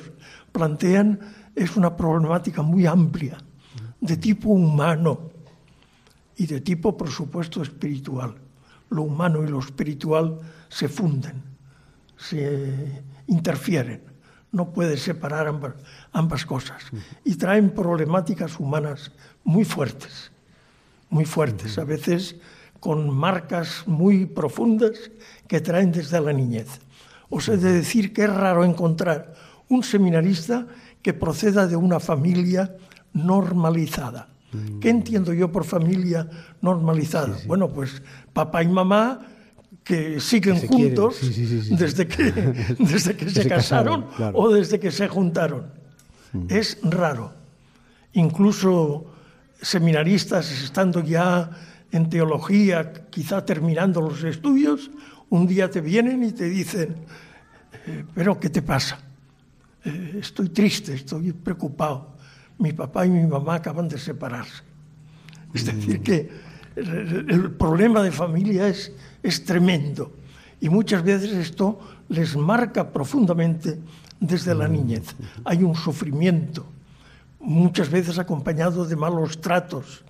[0.51, 1.19] plantean
[1.53, 3.37] es una problemática muy amplia,
[3.99, 5.31] de tipo humano
[6.37, 8.35] y de tipo, por supuesto, espiritual.
[8.89, 11.43] Lo humano y lo espiritual se funden,
[12.15, 14.03] se interfieren,
[14.51, 15.73] no puede separar ambas,
[16.13, 16.83] ambas cosas.
[17.23, 19.11] Y traen problemáticas humanas
[19.43, 20.31] muy fuertes,
[21.09, 22.37] muy fuertes, a veces
[22.79, 25.11] con marcas muy profundas
[25.47, 26.79] que traen desde la niñez.
[27.29, 29.33] Os he de decir que es raro encontrar
[29.69, 30.67] un seminarista
[31.01, 32.75] que proceda de una familia
[33.13, 34.29] normalizada.
[34.79, 36.29] ¿Qué entiendo yo por familia
[36.61, 37.37] normalizada?
[37.45, 39.19] Bueno, pues papá y mamá
[39.83, 42.31] que siguen juntos sí, desde que,
[42.79, 44.37] desde que se, se casaron, casaron, claro.
[44.37, 45.65] o desde que se juntaron.
[46.49, 47.33] Es raro.
[48.13, 49.05] Incluso
[49.61, 51.49] seminaristas estando ya
[51.91, 54.91] en teología, quizá terminando los estudios,
[55.29, 56.95] un día te vienen y te dicen,
[57.87, 58.99] eh, pero ¿qué te pasa?
[59.83, 62.15] Eh, estoy triste, estoy preocupado.
[62.57, 64.63] Mi papá y mi mamá acaban de separarse.
[65.53, 66.29] Es decir, que
[66.75, 68.91] el, el problema de familia es,
[69.23, 70.11] es tremendo.
[70.61, 73.79] Y muchas veces esto les marca profundamente
[74.19, 75.15] desde la niñez.
[75.43, 76.65] Hay un sufrimiento,
[77.39, 80.03] muchas veces acompañado de malos tratos,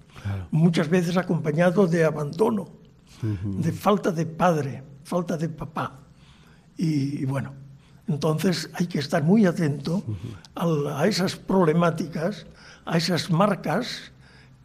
[0.51, 2.67] muchas veces acompañado de abandono,
[3.21, 5.99] de falta de padre, falta de papá.
[6.77, 7.53] Y, y bueno,
[8.07, 10.03] entonces hay que estar muy atento
[10.55, 12.45] a, la- a esas problemáticas,
[12.85, 14.11] a esas marcas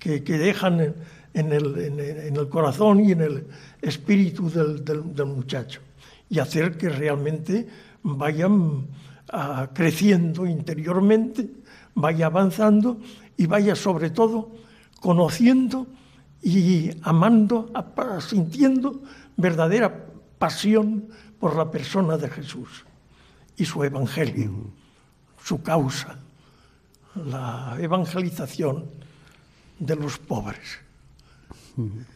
[0.00, 0.94] que, que dejan en,
[1.35, 3.46] en el, en el- en el corazón y en el
[3.83, 5.81] espíritu del, del- del muchacho
[6.29, 7.68] y hacer que realmente
[8.03, 8.87] vayan
[9.33, 11.48] ah, creciendo interiormente,
[11.94, 12.98] vaya avanzando
[13.37, 14.50] y vaya sobre todo
[15.00, 15.87] conociendo
[16.42, 17.70] y amando,
[18.20, 19.03] sintiendo
[19.37, 20.07] verdadera
[20.40, 22.85] pasión por la persona de Jesús
[23.57, 24.50] y su evangelio,
[25.44, 26.18] su causa,
[27.14, 28.87] la evangelización
[29.79, 30.81] de los pobres.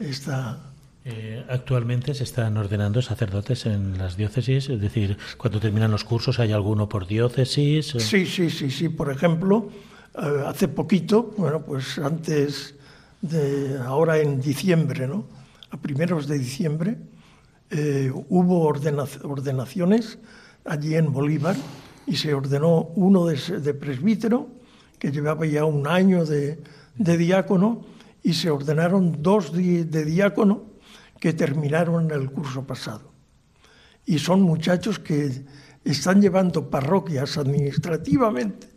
[0.01, 0.59] Esta,
[1.07, 6.39] Eh, actualmente se están ordenando sacerdotes en las diócesis, es decir, cuando terminan los cursos
[6.41, 7.95] hay alguno por diócesis.
[7.97, 8.89] eh, Sí, sí, sí, sí.
[8.89, 9.69] Por ejemplo,
[10.17, 12.75] eh, hace poquito, bueno, pues antes
[13.21, 15.27] de ahora en diciembre, ¿no?
[15.71, 16.97] A primeros de diciembre
[17.71, 20.19] eh, hubo ordena- ordenaciones
[20.65, 21.57] allí en Bolívar
[22.07, 24.49] y se ordenó uno de, de presbítero
[24.99, 26.63] que llevaba ya un año de,
[26.97, 27.83] de diácono
[28.23, 30.65] y se ordenaron dos di- de diácono
[31.21, 33.13] que terminaron el curso pasado
[34.07, 35.45] y son muchachos que
[35.85, 38.69] están llevando parroquias administrativamente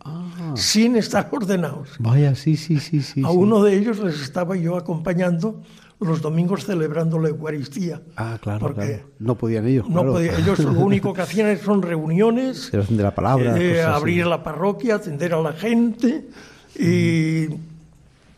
[0.56, 1.90] sin estar ordenados.
[2.00, 3.24] Vaya, sí, sí, sí, sí.
[3.26, 3.36] A sí.
[3.36, 5.62] uno de ellos les estaba yo acompañando
[6.00, 8.02] los domingos celebrando la Eucaristía.
[8.16, 9.04] Ah, claro, porque claro.
[9.20, 10.14] No podían ellos, no claro.
[10.14, 13.96] podía- ellos lo único que hacían son reuniones, de la palabra, eh, así.
[13.98, 16.28] abrir la parroquia, atender a la gente
[16.78, 17.48] y...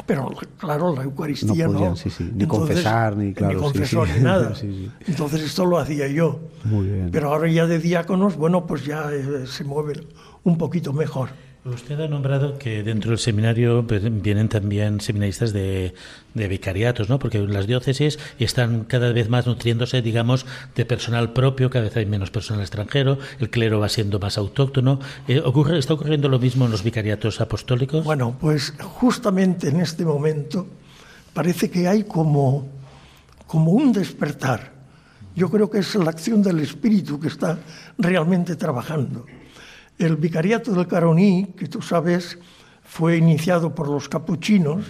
[0.06, 1.78] Pero claro, la Eucaristía No no.
[1.80, 4.14] podían, sí, sí, ni confesar, ni, claro, sí, confesor, sí.
[4.18, 4.54] ni nada.
[5.08, 6.40] Entonces esto lo hacía yo.
[6.64, 7.10] Muy bien.
[7.12, 10.02] Pero ahora ya de diáconos, bueno, pues ya eh, se mueve
[10.44, 11.30] un poquito mejor.
[11.66, 15.94] Usted ha nombrado que dentro del seminario pues, vienen también seminaristas de,
[16.34, 17.20] de vicariatos, ¿no?
[17.20, 20.46] Porque las diócesis están cada vez más nutriéndose, digamos,
[20.76, 25.02] de personal propio, cada vez hay menos personal extranjero, el clero va siendo más autóctono.
[25.28, 28.06] Eh, ocurre, ¿Está ocurriendo lo mismo en los vicariatos apostólicos?
[28.06, 30.66] Bueno, pues justamente en este momento
[31.34, 32.70] parece que hay como,
[33.48, 34.72] como un despertar.
[35.36, 37.60] Yo creo que es la acción del Espíritu que está
[37.98, 39.26] realmente trabajando.
[40.00, 42.40] El vicariato del Caroní, que tú sabes,
[42.84, 44.86] fue iniciado por los capuchinos.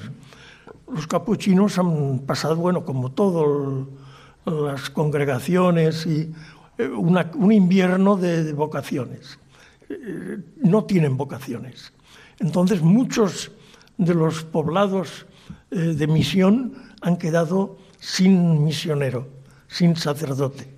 [0.87, 3.87] Los capuchinos han pasado, bueno, como todas
[4.45, 6.31] las congregaciones, y
[6.77, 9.39] eh, un invierno de, vocaciones.
[9.89, 11.91] Eh, no tienen vocaciones.
[12.37, 13.51] Entonces muchos
[13.97, 15.25] de los poblados
[15.71, 19.27] eh, de misión han quedado sin misionero,
[19.67, 20.71] sin sacerdote.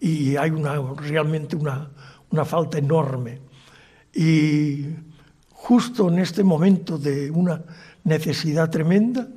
[0.00, 3.49] Y hay realmente una falta enorme.
[4.14, 4.86] Y
[5.50, 7.62] justo en este momento de una
[8.04, 9.28] necesidad tremenda,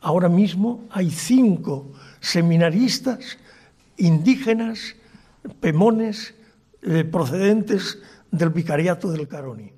[0.00, 3.38] ahora mismo hay cinco seminaristas
[3.96, 4.96] indígenas,
[5.60, 6.34] pemones,
[6.82, 7.98] eh, procedentes
[8.30, 9.72] del vicariato del Caroni.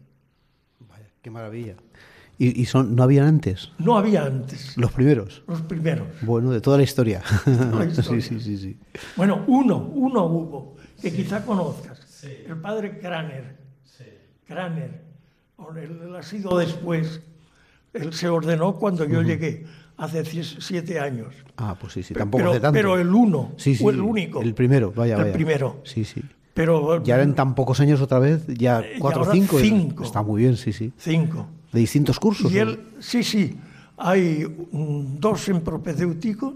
[0.89, 1.77] Vaya, qué maravilla.
[2.39, 3.71] ¿Y, y son, no habían antes?
[3.79, 5.43] No había antes, Los primeros.
[5.47, 6.09] los primeros.
[6.23, 7.23] Bueno, de toda la historia.
[7.47, 8.21] la historia.
[8.21, 8.77] sí, sí, sí, sí.
[9.17, 13.64] Bueno, uno, uno hubo, que quizá conozcas, el padre Kraner.
[14.49, 17.21] Ahora, él, ha sido después,
[17.93, 19.65] él se ordenó cuando yo llegué,
[19.97, 21.35] hace siete años.
[21.57, 22.75] Ah, pues sí, sí, tampoco pero, hace tanto.
[22.75, 24.41] pero el uno, Sí, sí, o el único.
[24.43, 25.33] El primero, vaya, El vaya.
[25.33, 25.81] primero.
[25.85, 26.21] Sí, sí.
[26.53, 29.59] Pero Ya en tan pocos años otra vez, ya Eh, cuatro o cinco.
[29.59, 30.05] cinco.
[30.05, 30.93] Está muy bien, sí, sí.
[30.97, 31.47] cinco.
[31.73, 32.51] De distintos cursos.
[32.53, 32.63] Y ¿no?
[32.63, 33.57] él, sí, sí,
[33.97, 36.55] hay mm, dos en propedéutico,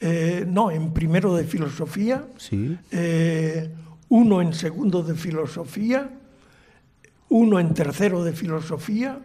[0.00, 2.76] eh, no, en primero de filosofía, Sí.
[2.90, 3.70] eh,
[4.08, 6.10] uno en segundo de filosofía,
[7.32, 9.18] uno en tercero de filosofía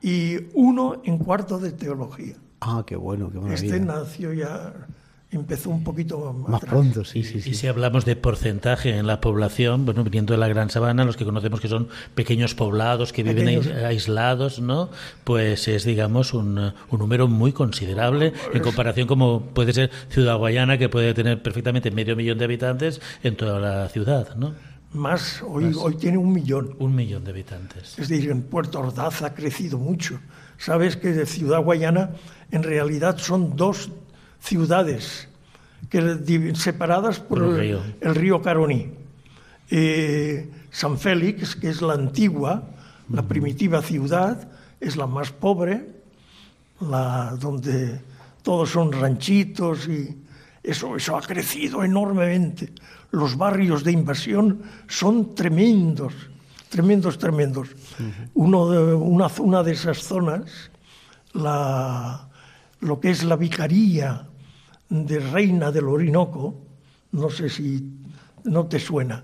[0.00, 2.34] y uno en cuarto de teología.
[2.60, 3.64] Ah, qué bueno, qué maravilla.
[3.74, 4.72] Este nació ya,
[5.30, 6.70] empezó un poquito más, Más atrás.
[6.72, 7.54] pronto, sí, sí, Y sí.
[7.54, 11.24] si hablamos de porcentaje en la población, bueno, viniendo de la Gran Sabana, los que
[11.24, 13.66] conocemos que son pequeños poblados que viven Pequeños.
[13.66, 14.90] ais- aislados, ¿no?
[15.24, 20.78] Pues es, digamos, un, un número muy considerable en comparación como puede ser Ciudad Guayana,
[20.78, 24.54] que puede tener perfectamente medio millón de habitantes en toda la ciudad, ¿no?
[24.94, 26.76] Más, hoy, hoy tiene un millón.
[26.78, 27.98] Un millón de habitantes.
[27.98, 30.20] Es decir, en Puerto Ordaz ha crecido mucho.
[30.58, 32.10] Sabes que de Ciudad Guayana
[32.50, 33.90] en realidad son dos
[34.40, 35.28] ciudades
[35.88, 37.82] que separadas por, el, río.
[38.00, 38.90] el río Caroní.
[39.70, 42.62] Eh, San Félix, que es la antigua,
[43.10, 44.48] la primitiva ciudad,
[44.80, 45.86] es la más pobre,
[46.80, 48.00] la donde
[48.42, 50.16] todos son ranchitos y
[50.62, 52.72] eso, eso ha crecido enormemente.
[53.12, 56.12] Los barrios de invasión son tremendos,
[56.68, 57.68] tremendos, tremendos.
[58.34, 60.70] Uno de, una, una de esas zonas,
[61.32, 62.28] la,
[62.80, 64.26] lo que es la vicaría
[64.88, 66.58] de Reina del Orinoco,
[67.12, 67.92] no sé si
[68.44, 69.22] no te suena,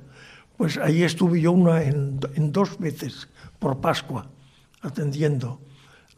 [0.57, 4.31] pues ahí estuve yo una en, en dos veces por Pascua
[4.83, 5.61] atendiendo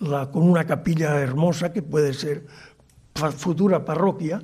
[0.01, 2.47] la, con una capilla hermosa que puede ser
[3.37, 4.43] futura parroquia,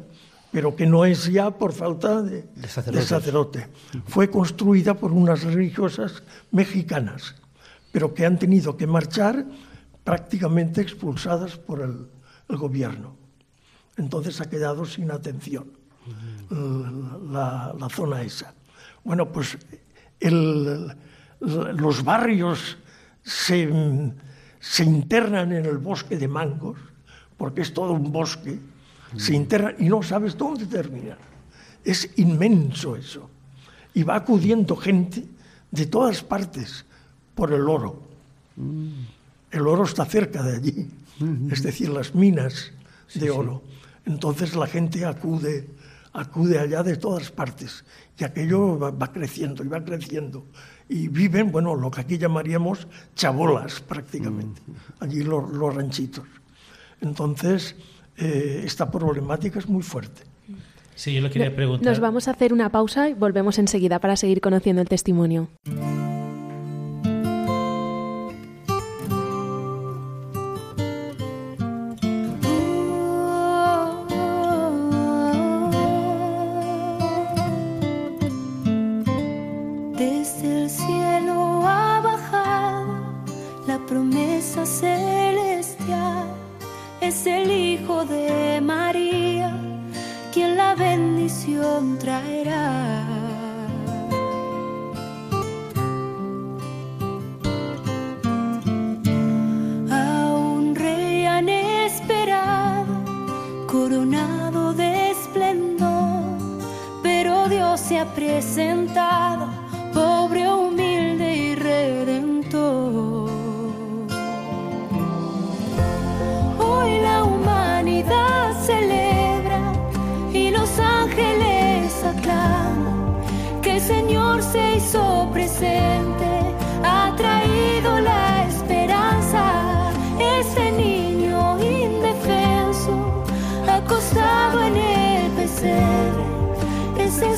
[0.53, 2.45] pero que no es ya por falta de,
[3.03, 3.69] sacerdote.
[4.07, 7.35] Fue construida por unas religiosas mexicanas,
[7.93, 9.45] pero que han tenido que marchar
[10.05, 12.07] prácticamente expulsadas por el,
[12.49, 13.17] el gobierno.
[13.97, 15.73] Entonces ha quedado sin atención
[16.51, 18.55] la, la zona esa.
[19.05, 19.59] Bueno, pues
[20.21, 20.95] el-
[21.41, 22.79] los barrios
[23.23, 23.69] se,
[24.61, 26.79] se internan en el bosque de mangos,
[27.37, 28.59] porque es todo un bosque,
[29.17, 31.19] se internan y no sabes dónde terminan.
[31.85, 33.31] Es inmenso eso.
[33.95, 35.25] Y va acudiendo gente
[35.71, 36.85] de todas partes
[37.35, 38.03] por el oro.
[39.51, 40.91] El oro está cerca de allí,
[41.51, 42.73] es decir, las minas
[43.15, 43.63] de oro.
[44.05, 45.69] Entonces la gente acude,
[46.13, 47.85] acude allá de todas partes
[48.19, 50.47] y aquello va, va creciendo y va creciendo.
[50.89, 54.63] Y viven, bueno, lo que aquí llamaríamos chabolas prácticamente,
[55.01, 56.25] allí los, los ranchitos.
[57.01, 57.75] Entonces,
[58.19, 60.23] eh, esta problemática es muy fuerte.
[60.95, 61.87] Sí, yo le quería preguntar.
[61.87, 65.49] Nos vamos a hacer una pausa y volvemos enseguida para seguir conociendo el testimonio.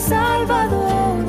[0.08, 1.27] Salvador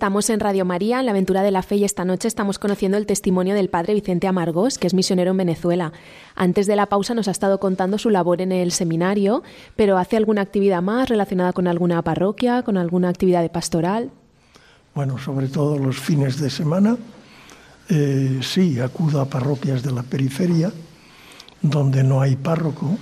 [0.00, 2.96] Estamos en Radio María, en la aventura de la fe, y esta noche estamos conociendo
[2.96, 5.92] el testimonio del padre Vicente Amargós, que es misionero en Venezuela.
[6.34, 9.42] Antes de la pausa nos ha estado contando su labor en el seminario,
[9.76, 14.10] pero ¿hace alguna actividad más relacionada con alguna parroquia, con alguna actividad de pastoral?
[14.94, 16.96] Bueno, sobre todo los fines de semana,
[17.90, 20.72] eh, sí, acudo a parroquias de la periferia,
[21.60, 22.96] donde no hay párroco,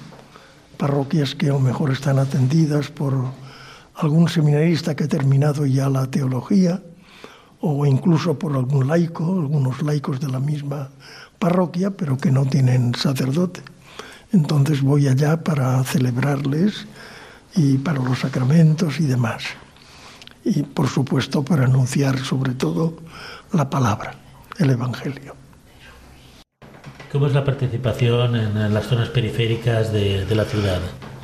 [0.76, 3.14] parroquias que a lo mejor están atendidas por
[3.94, 6.82] algún seminarista que ha terminado ya la teología,
[7.60, 10.90] o incluso por algún laico, algunos laicos de la misma
[11.38, 13.62] parroquia, pero que no tienen sacerdote.
[14.32, 16.86] Entonces voy allá para celebrarles
[17.54, 19.44] y para los sacramentos y demás.
[20.44, 22.94] Y por supuesto para anunciar sobre todo
[23.52, 24.14] la palabra,
[24.58, 25.34] el Evangelio.
[27.10, 30.78] ¿Cómo es la participación en las zonas periféricas de, la ciudad?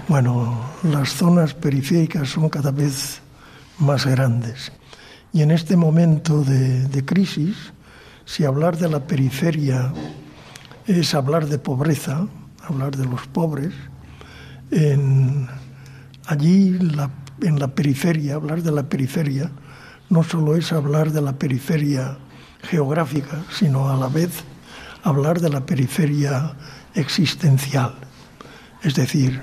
[0.09, 3.20] Bueno, las zonas periféricas son cada vez
[3.78, 4.72] más grandes.
[5.35, 7.57] Y en este momento de, crisis,
[8.24, 9.93] si hablar de la periferia
[10.87, 12.28] es hablar de pobreza,
[12.62, 13.74] hablar de los pobres,
[16.26, 16.78] allí
[17.43, 19.51] en la periferia, hablar de la periferia,
[20.09, 22.16] no solo es hablar de la periferia
[22.62, 24.45] geográfica, sino a la vez
[25.03, 26.55] hablar de la periferia
[26.95, 27.93] existencial,
[28.85, 29.43] es decir,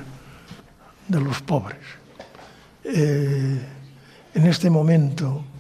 [1.10, 1.82] de los pobres.
[2.86, 3.60] Eh,
[4.34, 5.51] en este momento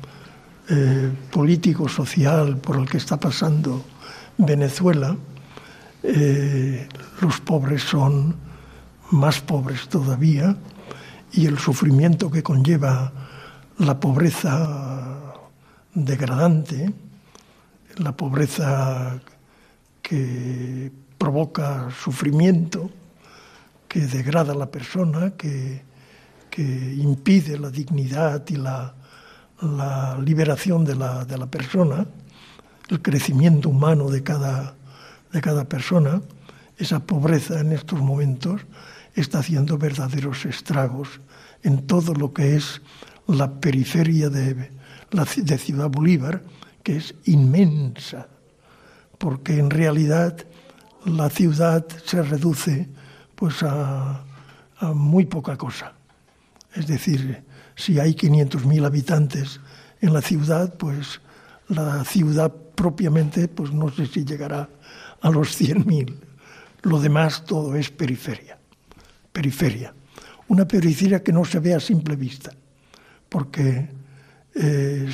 [0.73, 3.83] eh, político, social, por el que está pasando
[4.37, 5.17] Venezuela,
[6.01, 6.87] eh,
[7.19, 8.37] los pobres son
[9.09, 10.55] más pobres todavía
[11.33, 13.11] y el sufrimiento que conlleva
[13.79, 15.33] la pobreza
[15.93, 16.93] degradante,
[17.97, 19.19] la pobreza
[20.01, 22.89] que provoca sufrimiento,
[23.89, 25.83] que degrada a la persona, que,
[26.57, 28.93] impide la dignidad y la,
[30.23, 32.05] liberación de la, de la, persona,
[32.89, 34.75] el crecimiento humano de cada,
[35.31, 36.21] de cada persona,
[36.77, 38.61] esa pobreza en estos momentos
[39.13, 41.21] está haciendo verdaderos estragos
[41.63, 42.81] en todo lo que es
[43.27, 44.71] la periferia de,
[45.11, 46.41] la, de Ciudad Bolívar,
[46.83, 48.27] que es inmensa
[49.21, 50.35] porque en realidad
[51.05, 52.89] la ciudad se reduce
[53.35, 54.25] pues a,
[54.95, 55.93] muy poca cosa.
[56.73, 57.43] Es decir,
[57.81, 59.59] si hay 500.000 habitantes
[60.01, 61.19] en la ciudad, pues
[61.67, 64.69] la ciudad propiamente, pues no sé si llegará
[65.19, 66.15] a los 100.000.
[66.83, 68.59] Lo demás todo es periferia.
[69.31, 69.95] Periferia.
[70.47, 72.51] Una periferia que no se ve a simple vista,
[73.27, 73.89] porque
[74.53, 75.09] eh,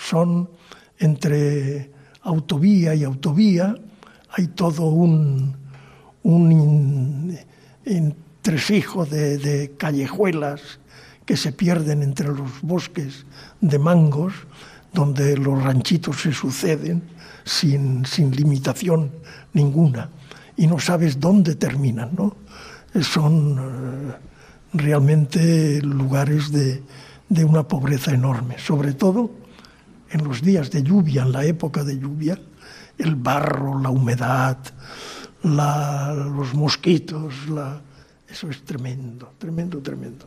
[0.00, 0.48] son
[0.98, 1.90] entre
[2.22, 3.74] autovía y autovía,
[4.30, 5.54] hay todo un,
[6.22, 7.38] un
[7.84, 10.78] entresijo de, de callejuelas
[11.26, 13.26] que se pierden entre los bosques
[13.60, 14.32] de mangos,
[14.94, 17.02] donde los ranchitos se suceden
[17.44, 19.10] sin, sin limitación
[19.52, 20.08] ninguna
[20.56, 22.36] y no sabes dónde terminan, ¿no?
[23.02, 24.14] Son eh,
[24.72, 26.82] realmente lugares de,
[27.28, 29.30] de una pobreza enorme, sobre todo
[30.10, 32.38] en los días de lluvia, en la época de lluvia,
[32.96, 34.58] el barro, la humedad,
[35.42, 37.34] los mosquitos,
[38.28, 40.26] eso es tremendo, tremendo, tremendo.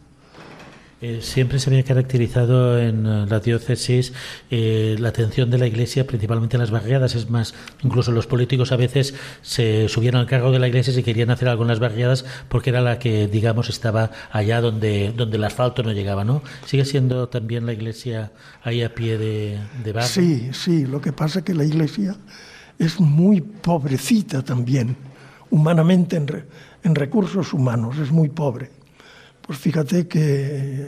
[1.01, 4.11] Eh, siempre se había caracterizado en eh, la diócesis
[4.51, 7.15] eh, la atención de la Iglesia, principalmente en las barriadas.
[7.15, 11.01] Es más, incluso los políticos a veces se subieron al cargo de la Iglesia si
[11.01, 15.37] querían hacer algo en las barriadas porque era la que, digamos, estaba allá donde, donde
[15.37, 16.41] el asfalto no llegaba, ¿no?
[16.65, 20.07] ¿Sigue siendo también la Iglesia ahí a pie de, de barro?
[20.07, 20.85] Sí, sí.
[20.85, 22.17] Lo que pasa es que la Iglesia
[22.77, 24.97] es muy pobrecita también,
[25.49, 26.45] humanamente, en,
[26.83, 28.78] en recursos humanos, es muy pobre
[29.49, 30.85] pues fíjate que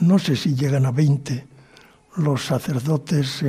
[0.00, 1.46] no sé si llegan a 20
[2.16, 3.44] los sacerdotes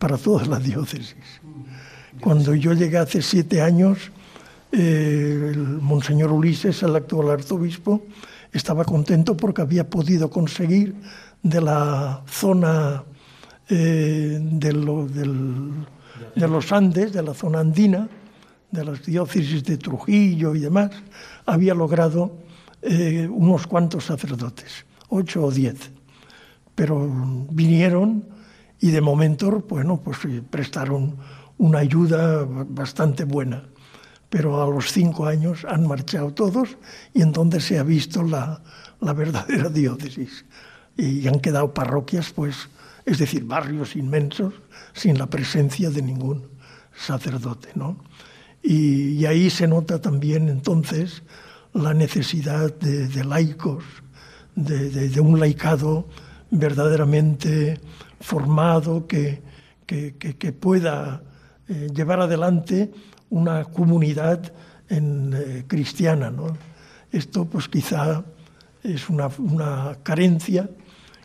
[0.00, 1.14] para toda la diócesis.
[2.20, 4.10] Cuando yo llegué hace siete años,
[4.72, 8.02] eh, el monseñor Ulises, el actual arzobispo,
[8.52, 10.96] estaba contento porque había podido conseguir
[11.40, 13.04] de la zona
[13.68, 14.72] eh, de
[16.48, 18.08] los Andes, de la zona andina,
[18.72, 20.90] de las diócesis de Trujillo y demás,
[21.46, 22.47] había logrado
[22.82, 25.90] eh, unos cuantos sacerdotes, ocho o diez.
[26.74, 27.08] Pero
[27.50, 28.24] vinieron
[28.80, 31.16] y de momento, bueno, pues eh, prestaron
[31.58, 33.64] una ayuda bastante buena.
[34.30, 36.76] Pero a los cinco años han marchado todos
[37.14, 38.62] y entonces se ha visto la,
[39.00, 40.44] la verdadera diócesis.
[40.96, 42.68] Y han quedado parroquias, pues,
[43.04, 44.54] es decir, barrios inmensos,
[44.92, 46.48] sin la presencia de ningún
[46.94, 47.96] sacerdote, ¿no?
[48.62, 51.22] Y, y ahí se nota también entonces
[51.78, 53.84] la necesidad de, laicos,
[54.54, 56.08] de, un laicado
[56.50, 57.80] verdaderamente
[58.20, 59.42] formado que,
[60.60, 61.22] pueda
[61.68, 62.90] eh, llevar adelante
[63.30, 64.52] una comunidad
[64.88, 66.32] eh, cristiana.
[67.12, 68.24] Esto pues quizá
[68.82, 70.68] es una, una, carencia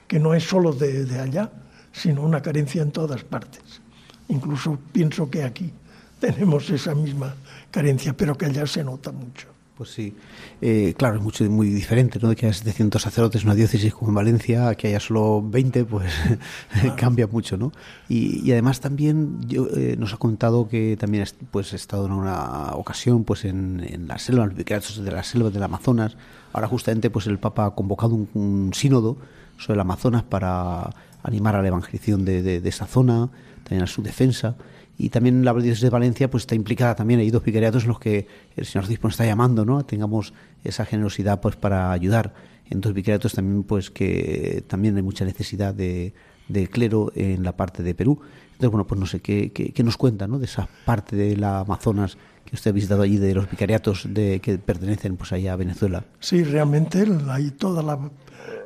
[0.08, 1.52] que no es solo de, de allá,
[1.92, 3.82] sino una carencia en todas partes.
[4.30, 5.74] Incluso pienso que aquí
[6.20, 7.36] tenemos esa misma
[7.72, 9.54] carencia, pero que allá se nota mucho.
[9.76, 10.16] Pues sí,
[10.62, 12.30] eh, claro, es mucho, muy diferente, ¿no?
[12.30, 16.14] De que haya 700 sacerdotes una diócesis como en Valencia, que haya solo 20, pues
[16.96, 17.72] cambia mucho, ¿no?
[18.08, 22.74] Y, además también yo, eh, nos ha contado que también pues, ha estado en una
[22.76, 26.18] ocasión pues en, la selva, en los vicariatos de la selva del Amazonas.
[26.54, 29.18] Ahora justamente pues el Papa ha convocado un, sínodo
[29.58, 30.92] sobre el Amazonas para
[31.24, 33.30] animar a la evangelización de, de esa zona,
[33.64, 34.56] también a su defensa
[34.98, 37.20] y también la diócesis de Valencia pues está implicada también.
[37.20, 40.34] Hay dos vicariatos en los que el señor obispo nos está llamando no tengamos
[40.64, 42.34] esa generosidad pues para ayudar.
[42.70, 46.14] En dos vicariatos también pues que también hay mucha necesidad de,
[46.72, 48.20] clero en la parte de Perú.
[48.46, 51.60] Entonces bueno pues no sé qué, qué, nos cuenta no de esa parte de la
[51.62, 55.56] Amazonas que usted ha visitado allí de los vicariatos de que pertenecen pues allá a
[55.56, 57.98] Venezuela sí realmente hay toda la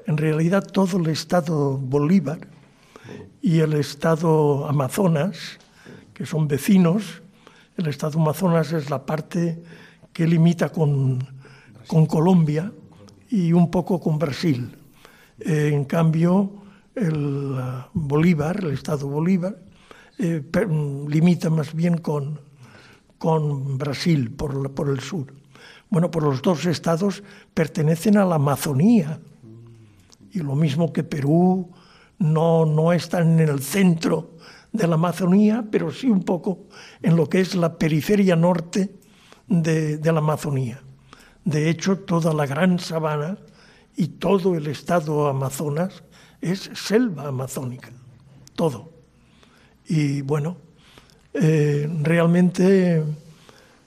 [0.07, 2.39] en realidad todo el estado Bolívar
[3.41, 5.59] y el estado Amazonas
[6.17, 7.21] que son vecinos.
[7.77, 9.61] El estado Amazonas es la parte
[10.11, 11.19] que limita con,
[11.85, 12.71] con Colombia
[13.29, 14.75] y un poco con Brasil.
[15.39, 16.63] Eh, en cambio,
[16.95, 19.61] el uh, Bolívar, el estado Bolívar,
[20.17, 20.41] eh,
[21.07, 22.41] limita más bien con,
[23.19, 25.27] con Brasil por, por el sur.
[25.91, 27.21] Bueno, por los dos estados
[27.53, 29.19] pertenecen a la Amazonía.
[30.31, 31.69] Y lo mismo que Perú,
[32.17, 34.36] no, no están en el centro
[34.77, 36.67] de la Amazonía, pero sí un poco
[37.01, 38.95] en lo que es la periferia norte
[39.47, 40.81] de, la Amazonía.
[41.43, 43.37] De hecho, toda la gran sabana
[43.95, 46.03] y todo el estado Amazonas
[46.39, 47.89] es selva amazónica,
[48.55, 48.91] todo.
[49.87, 50.57] Y bueno,
[51.33, 53.03] eh, realmente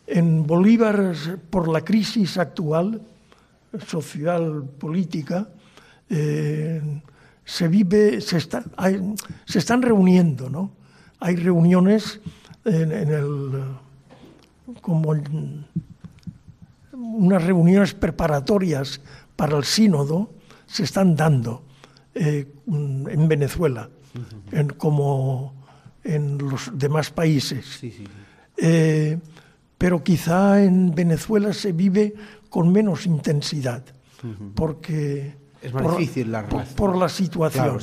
[0.07, 1.15] en Bolívar,
[1.51, 3.01] por la crisis actual,
[3.87, 5.49] social, política,
[6.09, 6.83] eh,
[7.45, 8.65] se vive, se, está,
[9.45, 10.80] se están reuniendo, ¿no?
[11.21, 12.21] Hay reuniones
[12.65, 13.65] en, el,
[14.81, 15.15] como
[16.93, 19.01] unas reuniones preparatorias
[19.37, 20.31] para el sínodo
[20.67, 21.65] se están dando
[22.15, 23.89] eh, en Venezuela,
[24.77, 25.55] como
[26.05, 27.81] en los demás países.
[28.57, 29.19] Eh,
[29.79, 32.15] pero quizá en Venezuela se vive
[32.49, 33.83] con menos intensidad,
[34.55, 36.77] porque es más difícil la relación.
[36.77, 37.79] Por, la situación.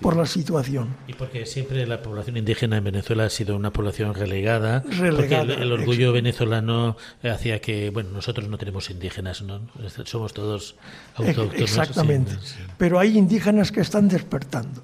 [0.00, 0.96] Por la situación.
[1.06, 4.82] Y porque siempre la población indígena en Venezuela ha sido una población relegada.
[4.82, 9.60] porque el, orgullo venezolano hacía que, bueno, nosotros no tenemos indígenas, ¿no?
[10.04, 10.76] Somos todos
[11.14, 11.54] autóctonos.
[11.54, 12.36] Exactamente.
[12.78, 14.82] Pero hay indígenas que están despertando.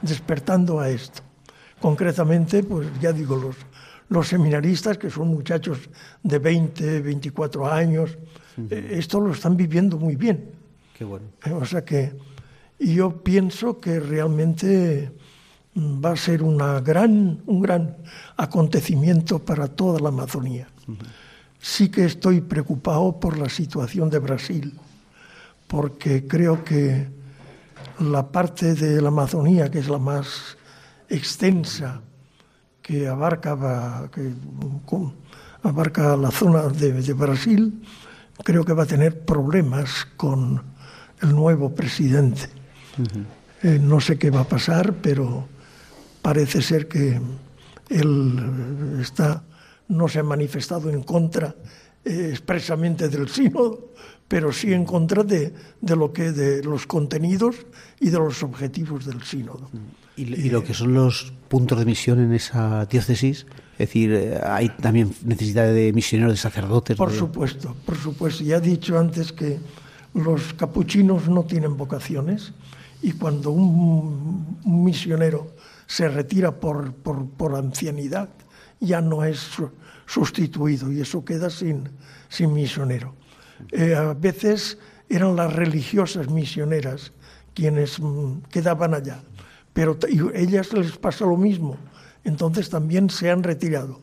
[0.00, 1.20] Despertando a esto.
[1.80, 3.56] Concretamente, pues ya digo, los,
[4.08, 5.78] los seminaristas, que son muchachos
[6.22, 8.16] de 20, 24 años,
[8.70, 10.63] eh, esto lo están viviendo muy bien
[10.96, 11.26] Qué bueno.
[11.44, 12.16] Eh, o sea que
[12.78, 15.12] yo pienso que realmente
[15.74, 17.96] mm, va a ser una gran, un gran
[18.36, 20.68] acontecimiento para toda la Amazonía.
[21.58, 24.78] Sí que estoy preocupado por la situación de Brasil,
[25.66, 27.08] porque creo que
[27.98, 30.56] la parte de la Amazonía, que es la más
[31.08, 32.02] extensa,
[32.82, 34.32] que abarca, que,
[35.62, 37.82] abarca la zona de, de Brasil,
[38.44, 40.73] creo que va a tener problemas con
[41.22, 42.48] el nuevo presidente.
[43.62, 45.48] Eh, no sé qué va a pasar, pero
[46.22, 47.20] parece ser que
[47.88, 49.42] él está,
[49.88, 51.54] no se ha manifestado en contra
[52.04, 53.92] eh, expresamente del sínodo,
[54.28, 57.56] pero sí en contra de, de, lo que de los contenidos
[58.00, 59.70] y de los objetivos del sínodo.
[60.16, 63.46] ¿Y, lo que son los puntos de misión en esa diócesis?
[63.72, 66.96] Es decir, eh, ¿hay también necesidad de misioneros, de sacerdotes?
[66.96, 68.44] Por supuesto, por supuesto.
[68.44, 69.58] Ya he dicho antes que
[70.14, 72.52] los capuchinos no tienen vocaciones
[73.02, 75.48] y cuando un, misionero
[75.86, 78.30] se retira por, por, ancianidad
[78.80, 79.50] ya no es
[80.06, 81.90] sustituido y eso queda sin,
[82.28, 83.14] sin misionero.
[83.72, 87.12] Eh, a veces eran las religiosas misioneras
[87.52, 89.20] quienes mm, quedaban allá,
[89.72, 89.98] pero
[90.32, 91.76] ellas les pasa lo mismo,
[92.22, 94.00] entonces también se han retirado.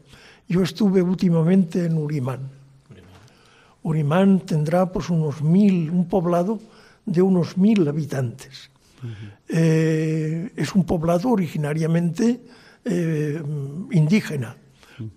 [0.48, 2.61] Yo estuve últimamente en Urimán
[3.84, 6.60] Urimán tendrá pues unos mil, un poblado
[7.06, 8.70] de unos mil habitantes.
[9.48, 12.42] Eh, es un poblado originariamente
[12.86, 13.42] eh,
[13.92, 14.56] indígena,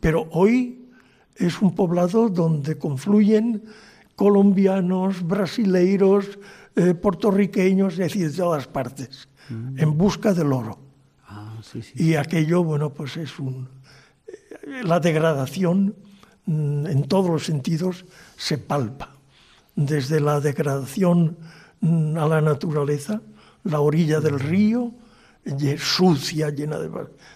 [0.01, 0.89] pero hoy
[1.37, 3.63] es un poblado donde confluyen
[4.17, 6.39] colombianos, brasileiros,
[6.77, 10.79] eh, puertorriqueños, es decir, de todas partes, en busca del oro.
[11.29, 11.61] Ah,
[11.95, 13.69] y aquello, bueno, pues es un,
[14.85, 15.95] la degradación
[16.47, 18.05] en todos los sentidos
[18.37, 19.17] se palpa,
[19.75, 21.39] desde la degradación
[21.81, 23.23] mm, a la naturaleza,
[23.65, 24.93] la orilla del río,
[25.79, 26.79] sucia, llena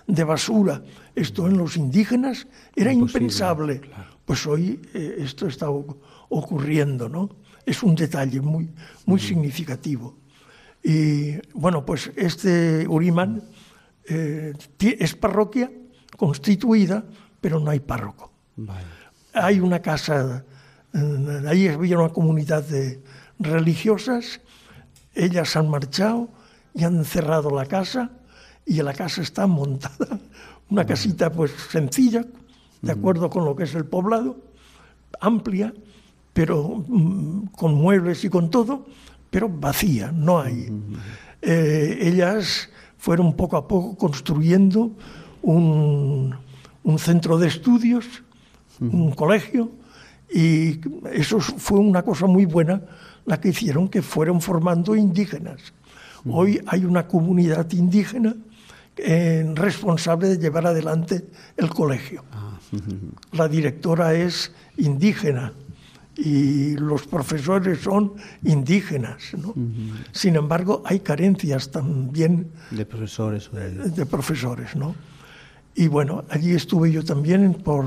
[0.07, 0.83] de, basura.
[1.15, 3.81] Esto en los indígenas era impensable.
[4.25, 7.29] Pues hoy eh, esto está ocurriendo, ¿no?
[7.65, 8.71] Es un detalle muy,
[9.05, 10.17] muy significativo.
[10.83, 13.43] Y bueno, pues este Urimán
[14.09, 15.71] eh, es parroquia
[16.17, 17.05] constituida,
[17.41, 18.33] pero no hay párroco.
[19.33, 20.45] Hay una casa,
[20.93, 23.03] eh, ahí había una comunidad de
[23.39, 24.41] religiosas,
[25.15, 26.29] ellas han marchado
[26.75, 28.11] y han cerrado la casa
[28.67, 30.19] y la casa está montada,
[30.71, 32.25] una casita pues sencilla,
[32.83, 34.37] de acuerdo con lo que es el poblado,
[35.21, 35.73] amplia,
[36.33, 38.87] pero mm, con muebles y con todo,
[39.31, 40.69] pero vacía, no hay.
[41.43, 44.93] Eh, ellas fueron poco a poco construyendo
[45.43, 46.35] un,
[46.99, 48.23] centro de estudios,
[48.81, 49.71] un colegio,
[50.33, 50.81] y
[51.13, 52.83] eso fue una cosa muy buena
[53.25, 55.73] la que hicieron que fueron formando indígenas.
[56.27, 58.35] Hoy hay una comunidad indígena
[58.97, 61.27] eh, responsable de llevar adelante
[61.57, 62.25] el colegio.
[62.33, 62.59] Ah,
[63.33, 65.53] la directora es indígena
[66.17, 69.35] y los profesores son indígenas.
[69.39, 69.55] ¿no?
[70.13, 73.51] Sin embargo, hay carencias también de profesores.
[73.53, 74.95] De, profesores, ¿no?
[75.79, 77.87] Y bueno, allí estuve yo también por,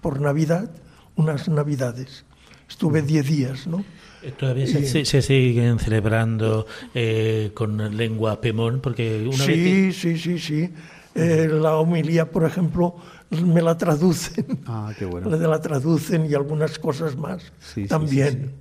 [0.00, 0.70] por Navidad,
[1.16, 2.24] unas Navidades.
[2.68, 3.84] Estuve diez días, ¿no?
[4.22, 8.78] Eh, ¿Todavía se, siguen celebrando eh, con lengua pemón?
[8.80, 10.70] Porque una sí, sí, sí, sí.
[11.16, 12.94] Eh, la homilía, por ejemplo,
[13.30, 14.60] me la traducen.
[14.66, 15.28] Ah, qué bueno.
[15.28, 17.52] Me la traducen y algunas cosas más
[17.88, 18.52] también.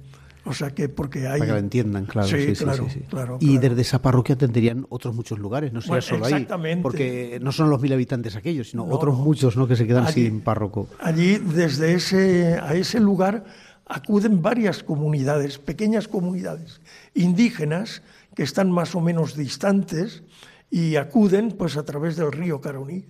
[0.44, 1.40] O sea que porque hay...
[1.40, 2.28] Para que la entiendan, claro.
[2.28, 6.78] Sí, claro, claro, Y desde esa parroquia tendrían otros muchos lugares, no sería solo exactamente.
[6.78, 6.82] ahí.
[6.82, 9.68] Porque no son los mil habitantes aquellos, sino otros muchos ¿no?
[9.68, 10.88] que se quedan sin párroco.
[11.00, 13.46] Allí, desde ese, a ese lugar,
[13.86, 16.82] acuden varias comunidades, pequeñas comunidades
[17.14, 18.02] indígenas
[18.36, 20.24] que están más o menos distantes
[20.70, 23.06] y acuden pues a través del río Caroní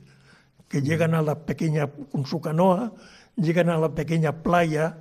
[0.67, 2.93] que llegan a la pequeña, con su canoa,
[3.35, 4.97] llegan a la pequeña playa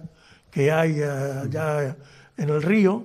[0.50, 1.06] que hay eh,
[1.44, 1.96] allá
[2.40, 3.04] en el río,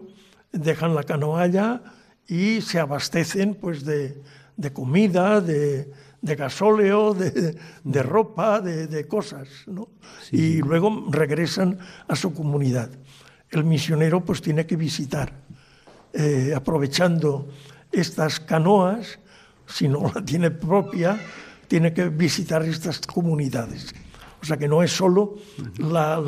[0.51, 1.81] dejan la canoa allá
[2.25, 4.23] y se abastecen pues de,
[4.71, 7.13] comida, de, gasóleo,
[7.83, 9.89] de, ropa, de, cosas, ¿no?
[10.31, 11.77] y luego regresan
[12.07, 12.89] a su comunidad.
[13.49, 15.33] El misionero pues tiene que visitar,
[16.13, 17.49] eh, aprovechando
[17.91, 19.19] estas canoas,
[19.67, 21.19] si no la tiene propia,
[21.67, 23.93] tiene que visitar estas comunidades.
[24.41, 25.35] O sea que no es solo
[25.77, 26.21] la,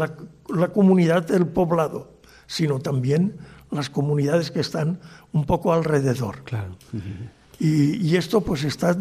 [0.49, 2.16] la, comunidad del poblado,
[2.47, 3.35] sino también
[3.69, 4.99] las comunidades que están
[5.33, 6.43] un poco alrededor.
[6.43, 6.75] Claro.
[7.59, 8.97] y, y, esto pues está...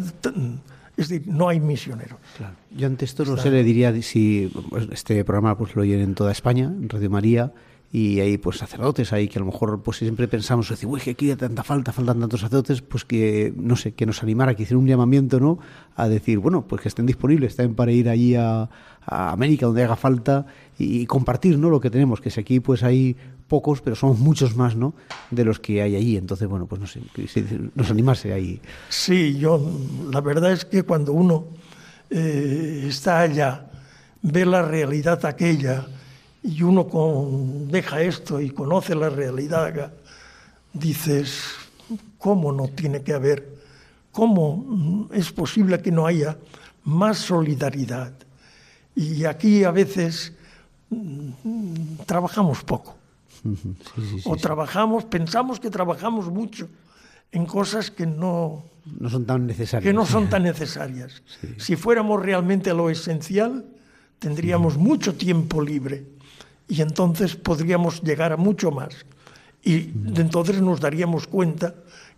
[0.96, 2.18] Es decir, no hay misioneros.
[2.38, 2.54] Claro.
[2.74, 6.14] Yo ante esto no sé, le diría si pues, este programa pues lo oyen en
[6.14, 7.52] toda España, en Radio María,
[7.92, 11.12] y hay pues sacerdotes ahí que a lo mejor pues siempre pensamos decir uy que
[11.12, 14.64] aquí hay tanta falta faltan tantos sacerdotes pues que no sé que nos animara que
[14.64, 15.58] hiciera un llamamiento no
[15.94, 18.68] a decir bueno pues que estén disponibles también para ir allí a,
[19.08, 20.46] América donde haga falta
[20.78, 23.16] y, compartir no lo que tenemos que si aquí pues hay
[23.48, 24.94] pocos pero somos muchos más no
[25.30, 27.00] de los que hay allí entonces bueno pues no sé
[27.74, 29.60] nos animarse ahí sí yo
[30.10, 31.46] la verdad es que cuando uno
[32.10, 33.66] eh, está allá
[34.22, 35.86] ve la realidad aquella
[36.46, 36.86] y uno
[37.68, 39.92] deja esto y conoce la realidad,
[40.72, 41.42] dices,
[42.18, 43.56] ¿cómo no tiene que haber?
[44.12, 46.38] ¿Cómo es posible que no haya
[46.84, 48.12] más solidaridad?
[48.94, 50.32] Y aquí a veces
[50.90, 52.96] mm, trabajamos poco.
[54.24, 56.68] O trabajamos, pensamos que trabajamos mucho
[57.32, 58.64] en cosas que no,
[59.00, 59.82] no son tan necesarias.
[59.82, 61.22] Que no son tan necesarias.
[61.58, 63.66] Si fuéramos realmente lo esencial,
[64.18, 66.06] tendríamos mucho tiempo libre
[66.68, 69.06] y entonces podríamos llegar a mucho más.
[69.62, 71.74] Y entonces nos daríamos cuenta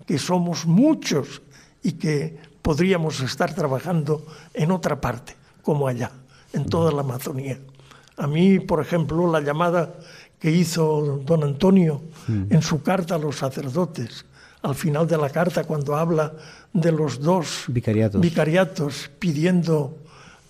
[0.07, 1.43] que somos muchos
[1.83, 6.13] y que podríamos estar trabajando en otra parte, como allá,
[6.53, 7.59] en toda la Amazonía.
[8.19, 9.95] A mí, por ejemplo, la llamada
[10.39, 14.25] que hizo don Antonio en su carta a los sacerdotes,
[14.63, 16.33] al final de la carta, cuando habla
[16.73, 19.99] de los dos vicariatos, pidiendo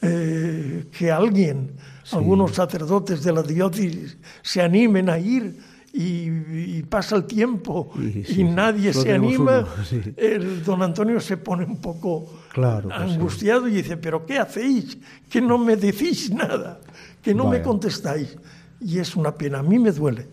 [0.03, 1.73] eh, que alguien
[2.13, 5.59] algunos sacerdotes de la diócesis se animen a ir
[5.93, 9.67] y, pasa el tiempo y, nadie se anima,
[10.17, 14.99] el don Antonio se pone un poco claro, pues angustiado y dice, pero ¿qué hacéis?
[15.29, 16.81] Que no me decís nada,
[17.23, 18.37] que no me contestáis.
[18.81, 20.29] Y es una pena, a mí me duele.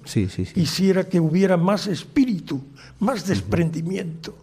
[0.53, 2.61] Quisiera que hubiera más espíritu,
[2.99, 4.37] más desprendimiento,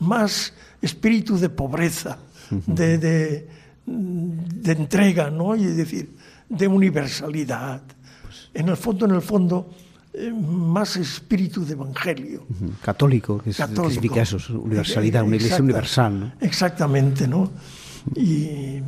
[0.00, 0.52] más
[0.82, 2.18] espíritu de pobreza,
[2.50, 3.48] de, de,
[3.86, 5.54] de entrega, ¿no?
[5.54, 6.10] Y decir,
[6.48, 7.82] de universalidad.
[8.52, 9.70] En el fondo, en el fondo,
[10.12, 12.46] eh, más espíritu de evangelio.
[12.82, 13.90] Católico, que, es, Católico.
[13.90, 16.20] significa eso, universalidad, una iglesia universal.
[16.20, 16.32] ¿no?
[16.40, 17.50] Exactamente, ¿no?
[18.14, 18.80] Y,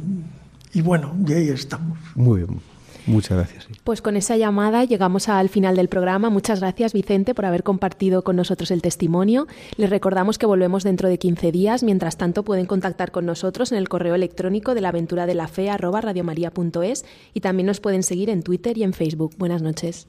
[0.73, 1.99] y bueno, y ahí estamos.
[2.15, 2.61] Muy bien,
[3.07, 3.69] muchas gracias.
[3.85, 6.31] Pues con esa llamada llegamos al final del programa.
[6.31, 9.47] Muchas gracias, Vicente, por haber compartido con nosotros el testimonio.
[9.77, 11.83] Les recordamos que volvemos dentro de 15 días.
[11.83, 15.49] Mientras tanto, pueden contactar con nosotros en el correo electrónico de la aventura de la
[15.49, 17.05] fe arroba radiomaria.es
[17.35, 19.35] y también nos pueden seguir en Twitter y en Facebook.
[19.39, 20.09] Buenas noches.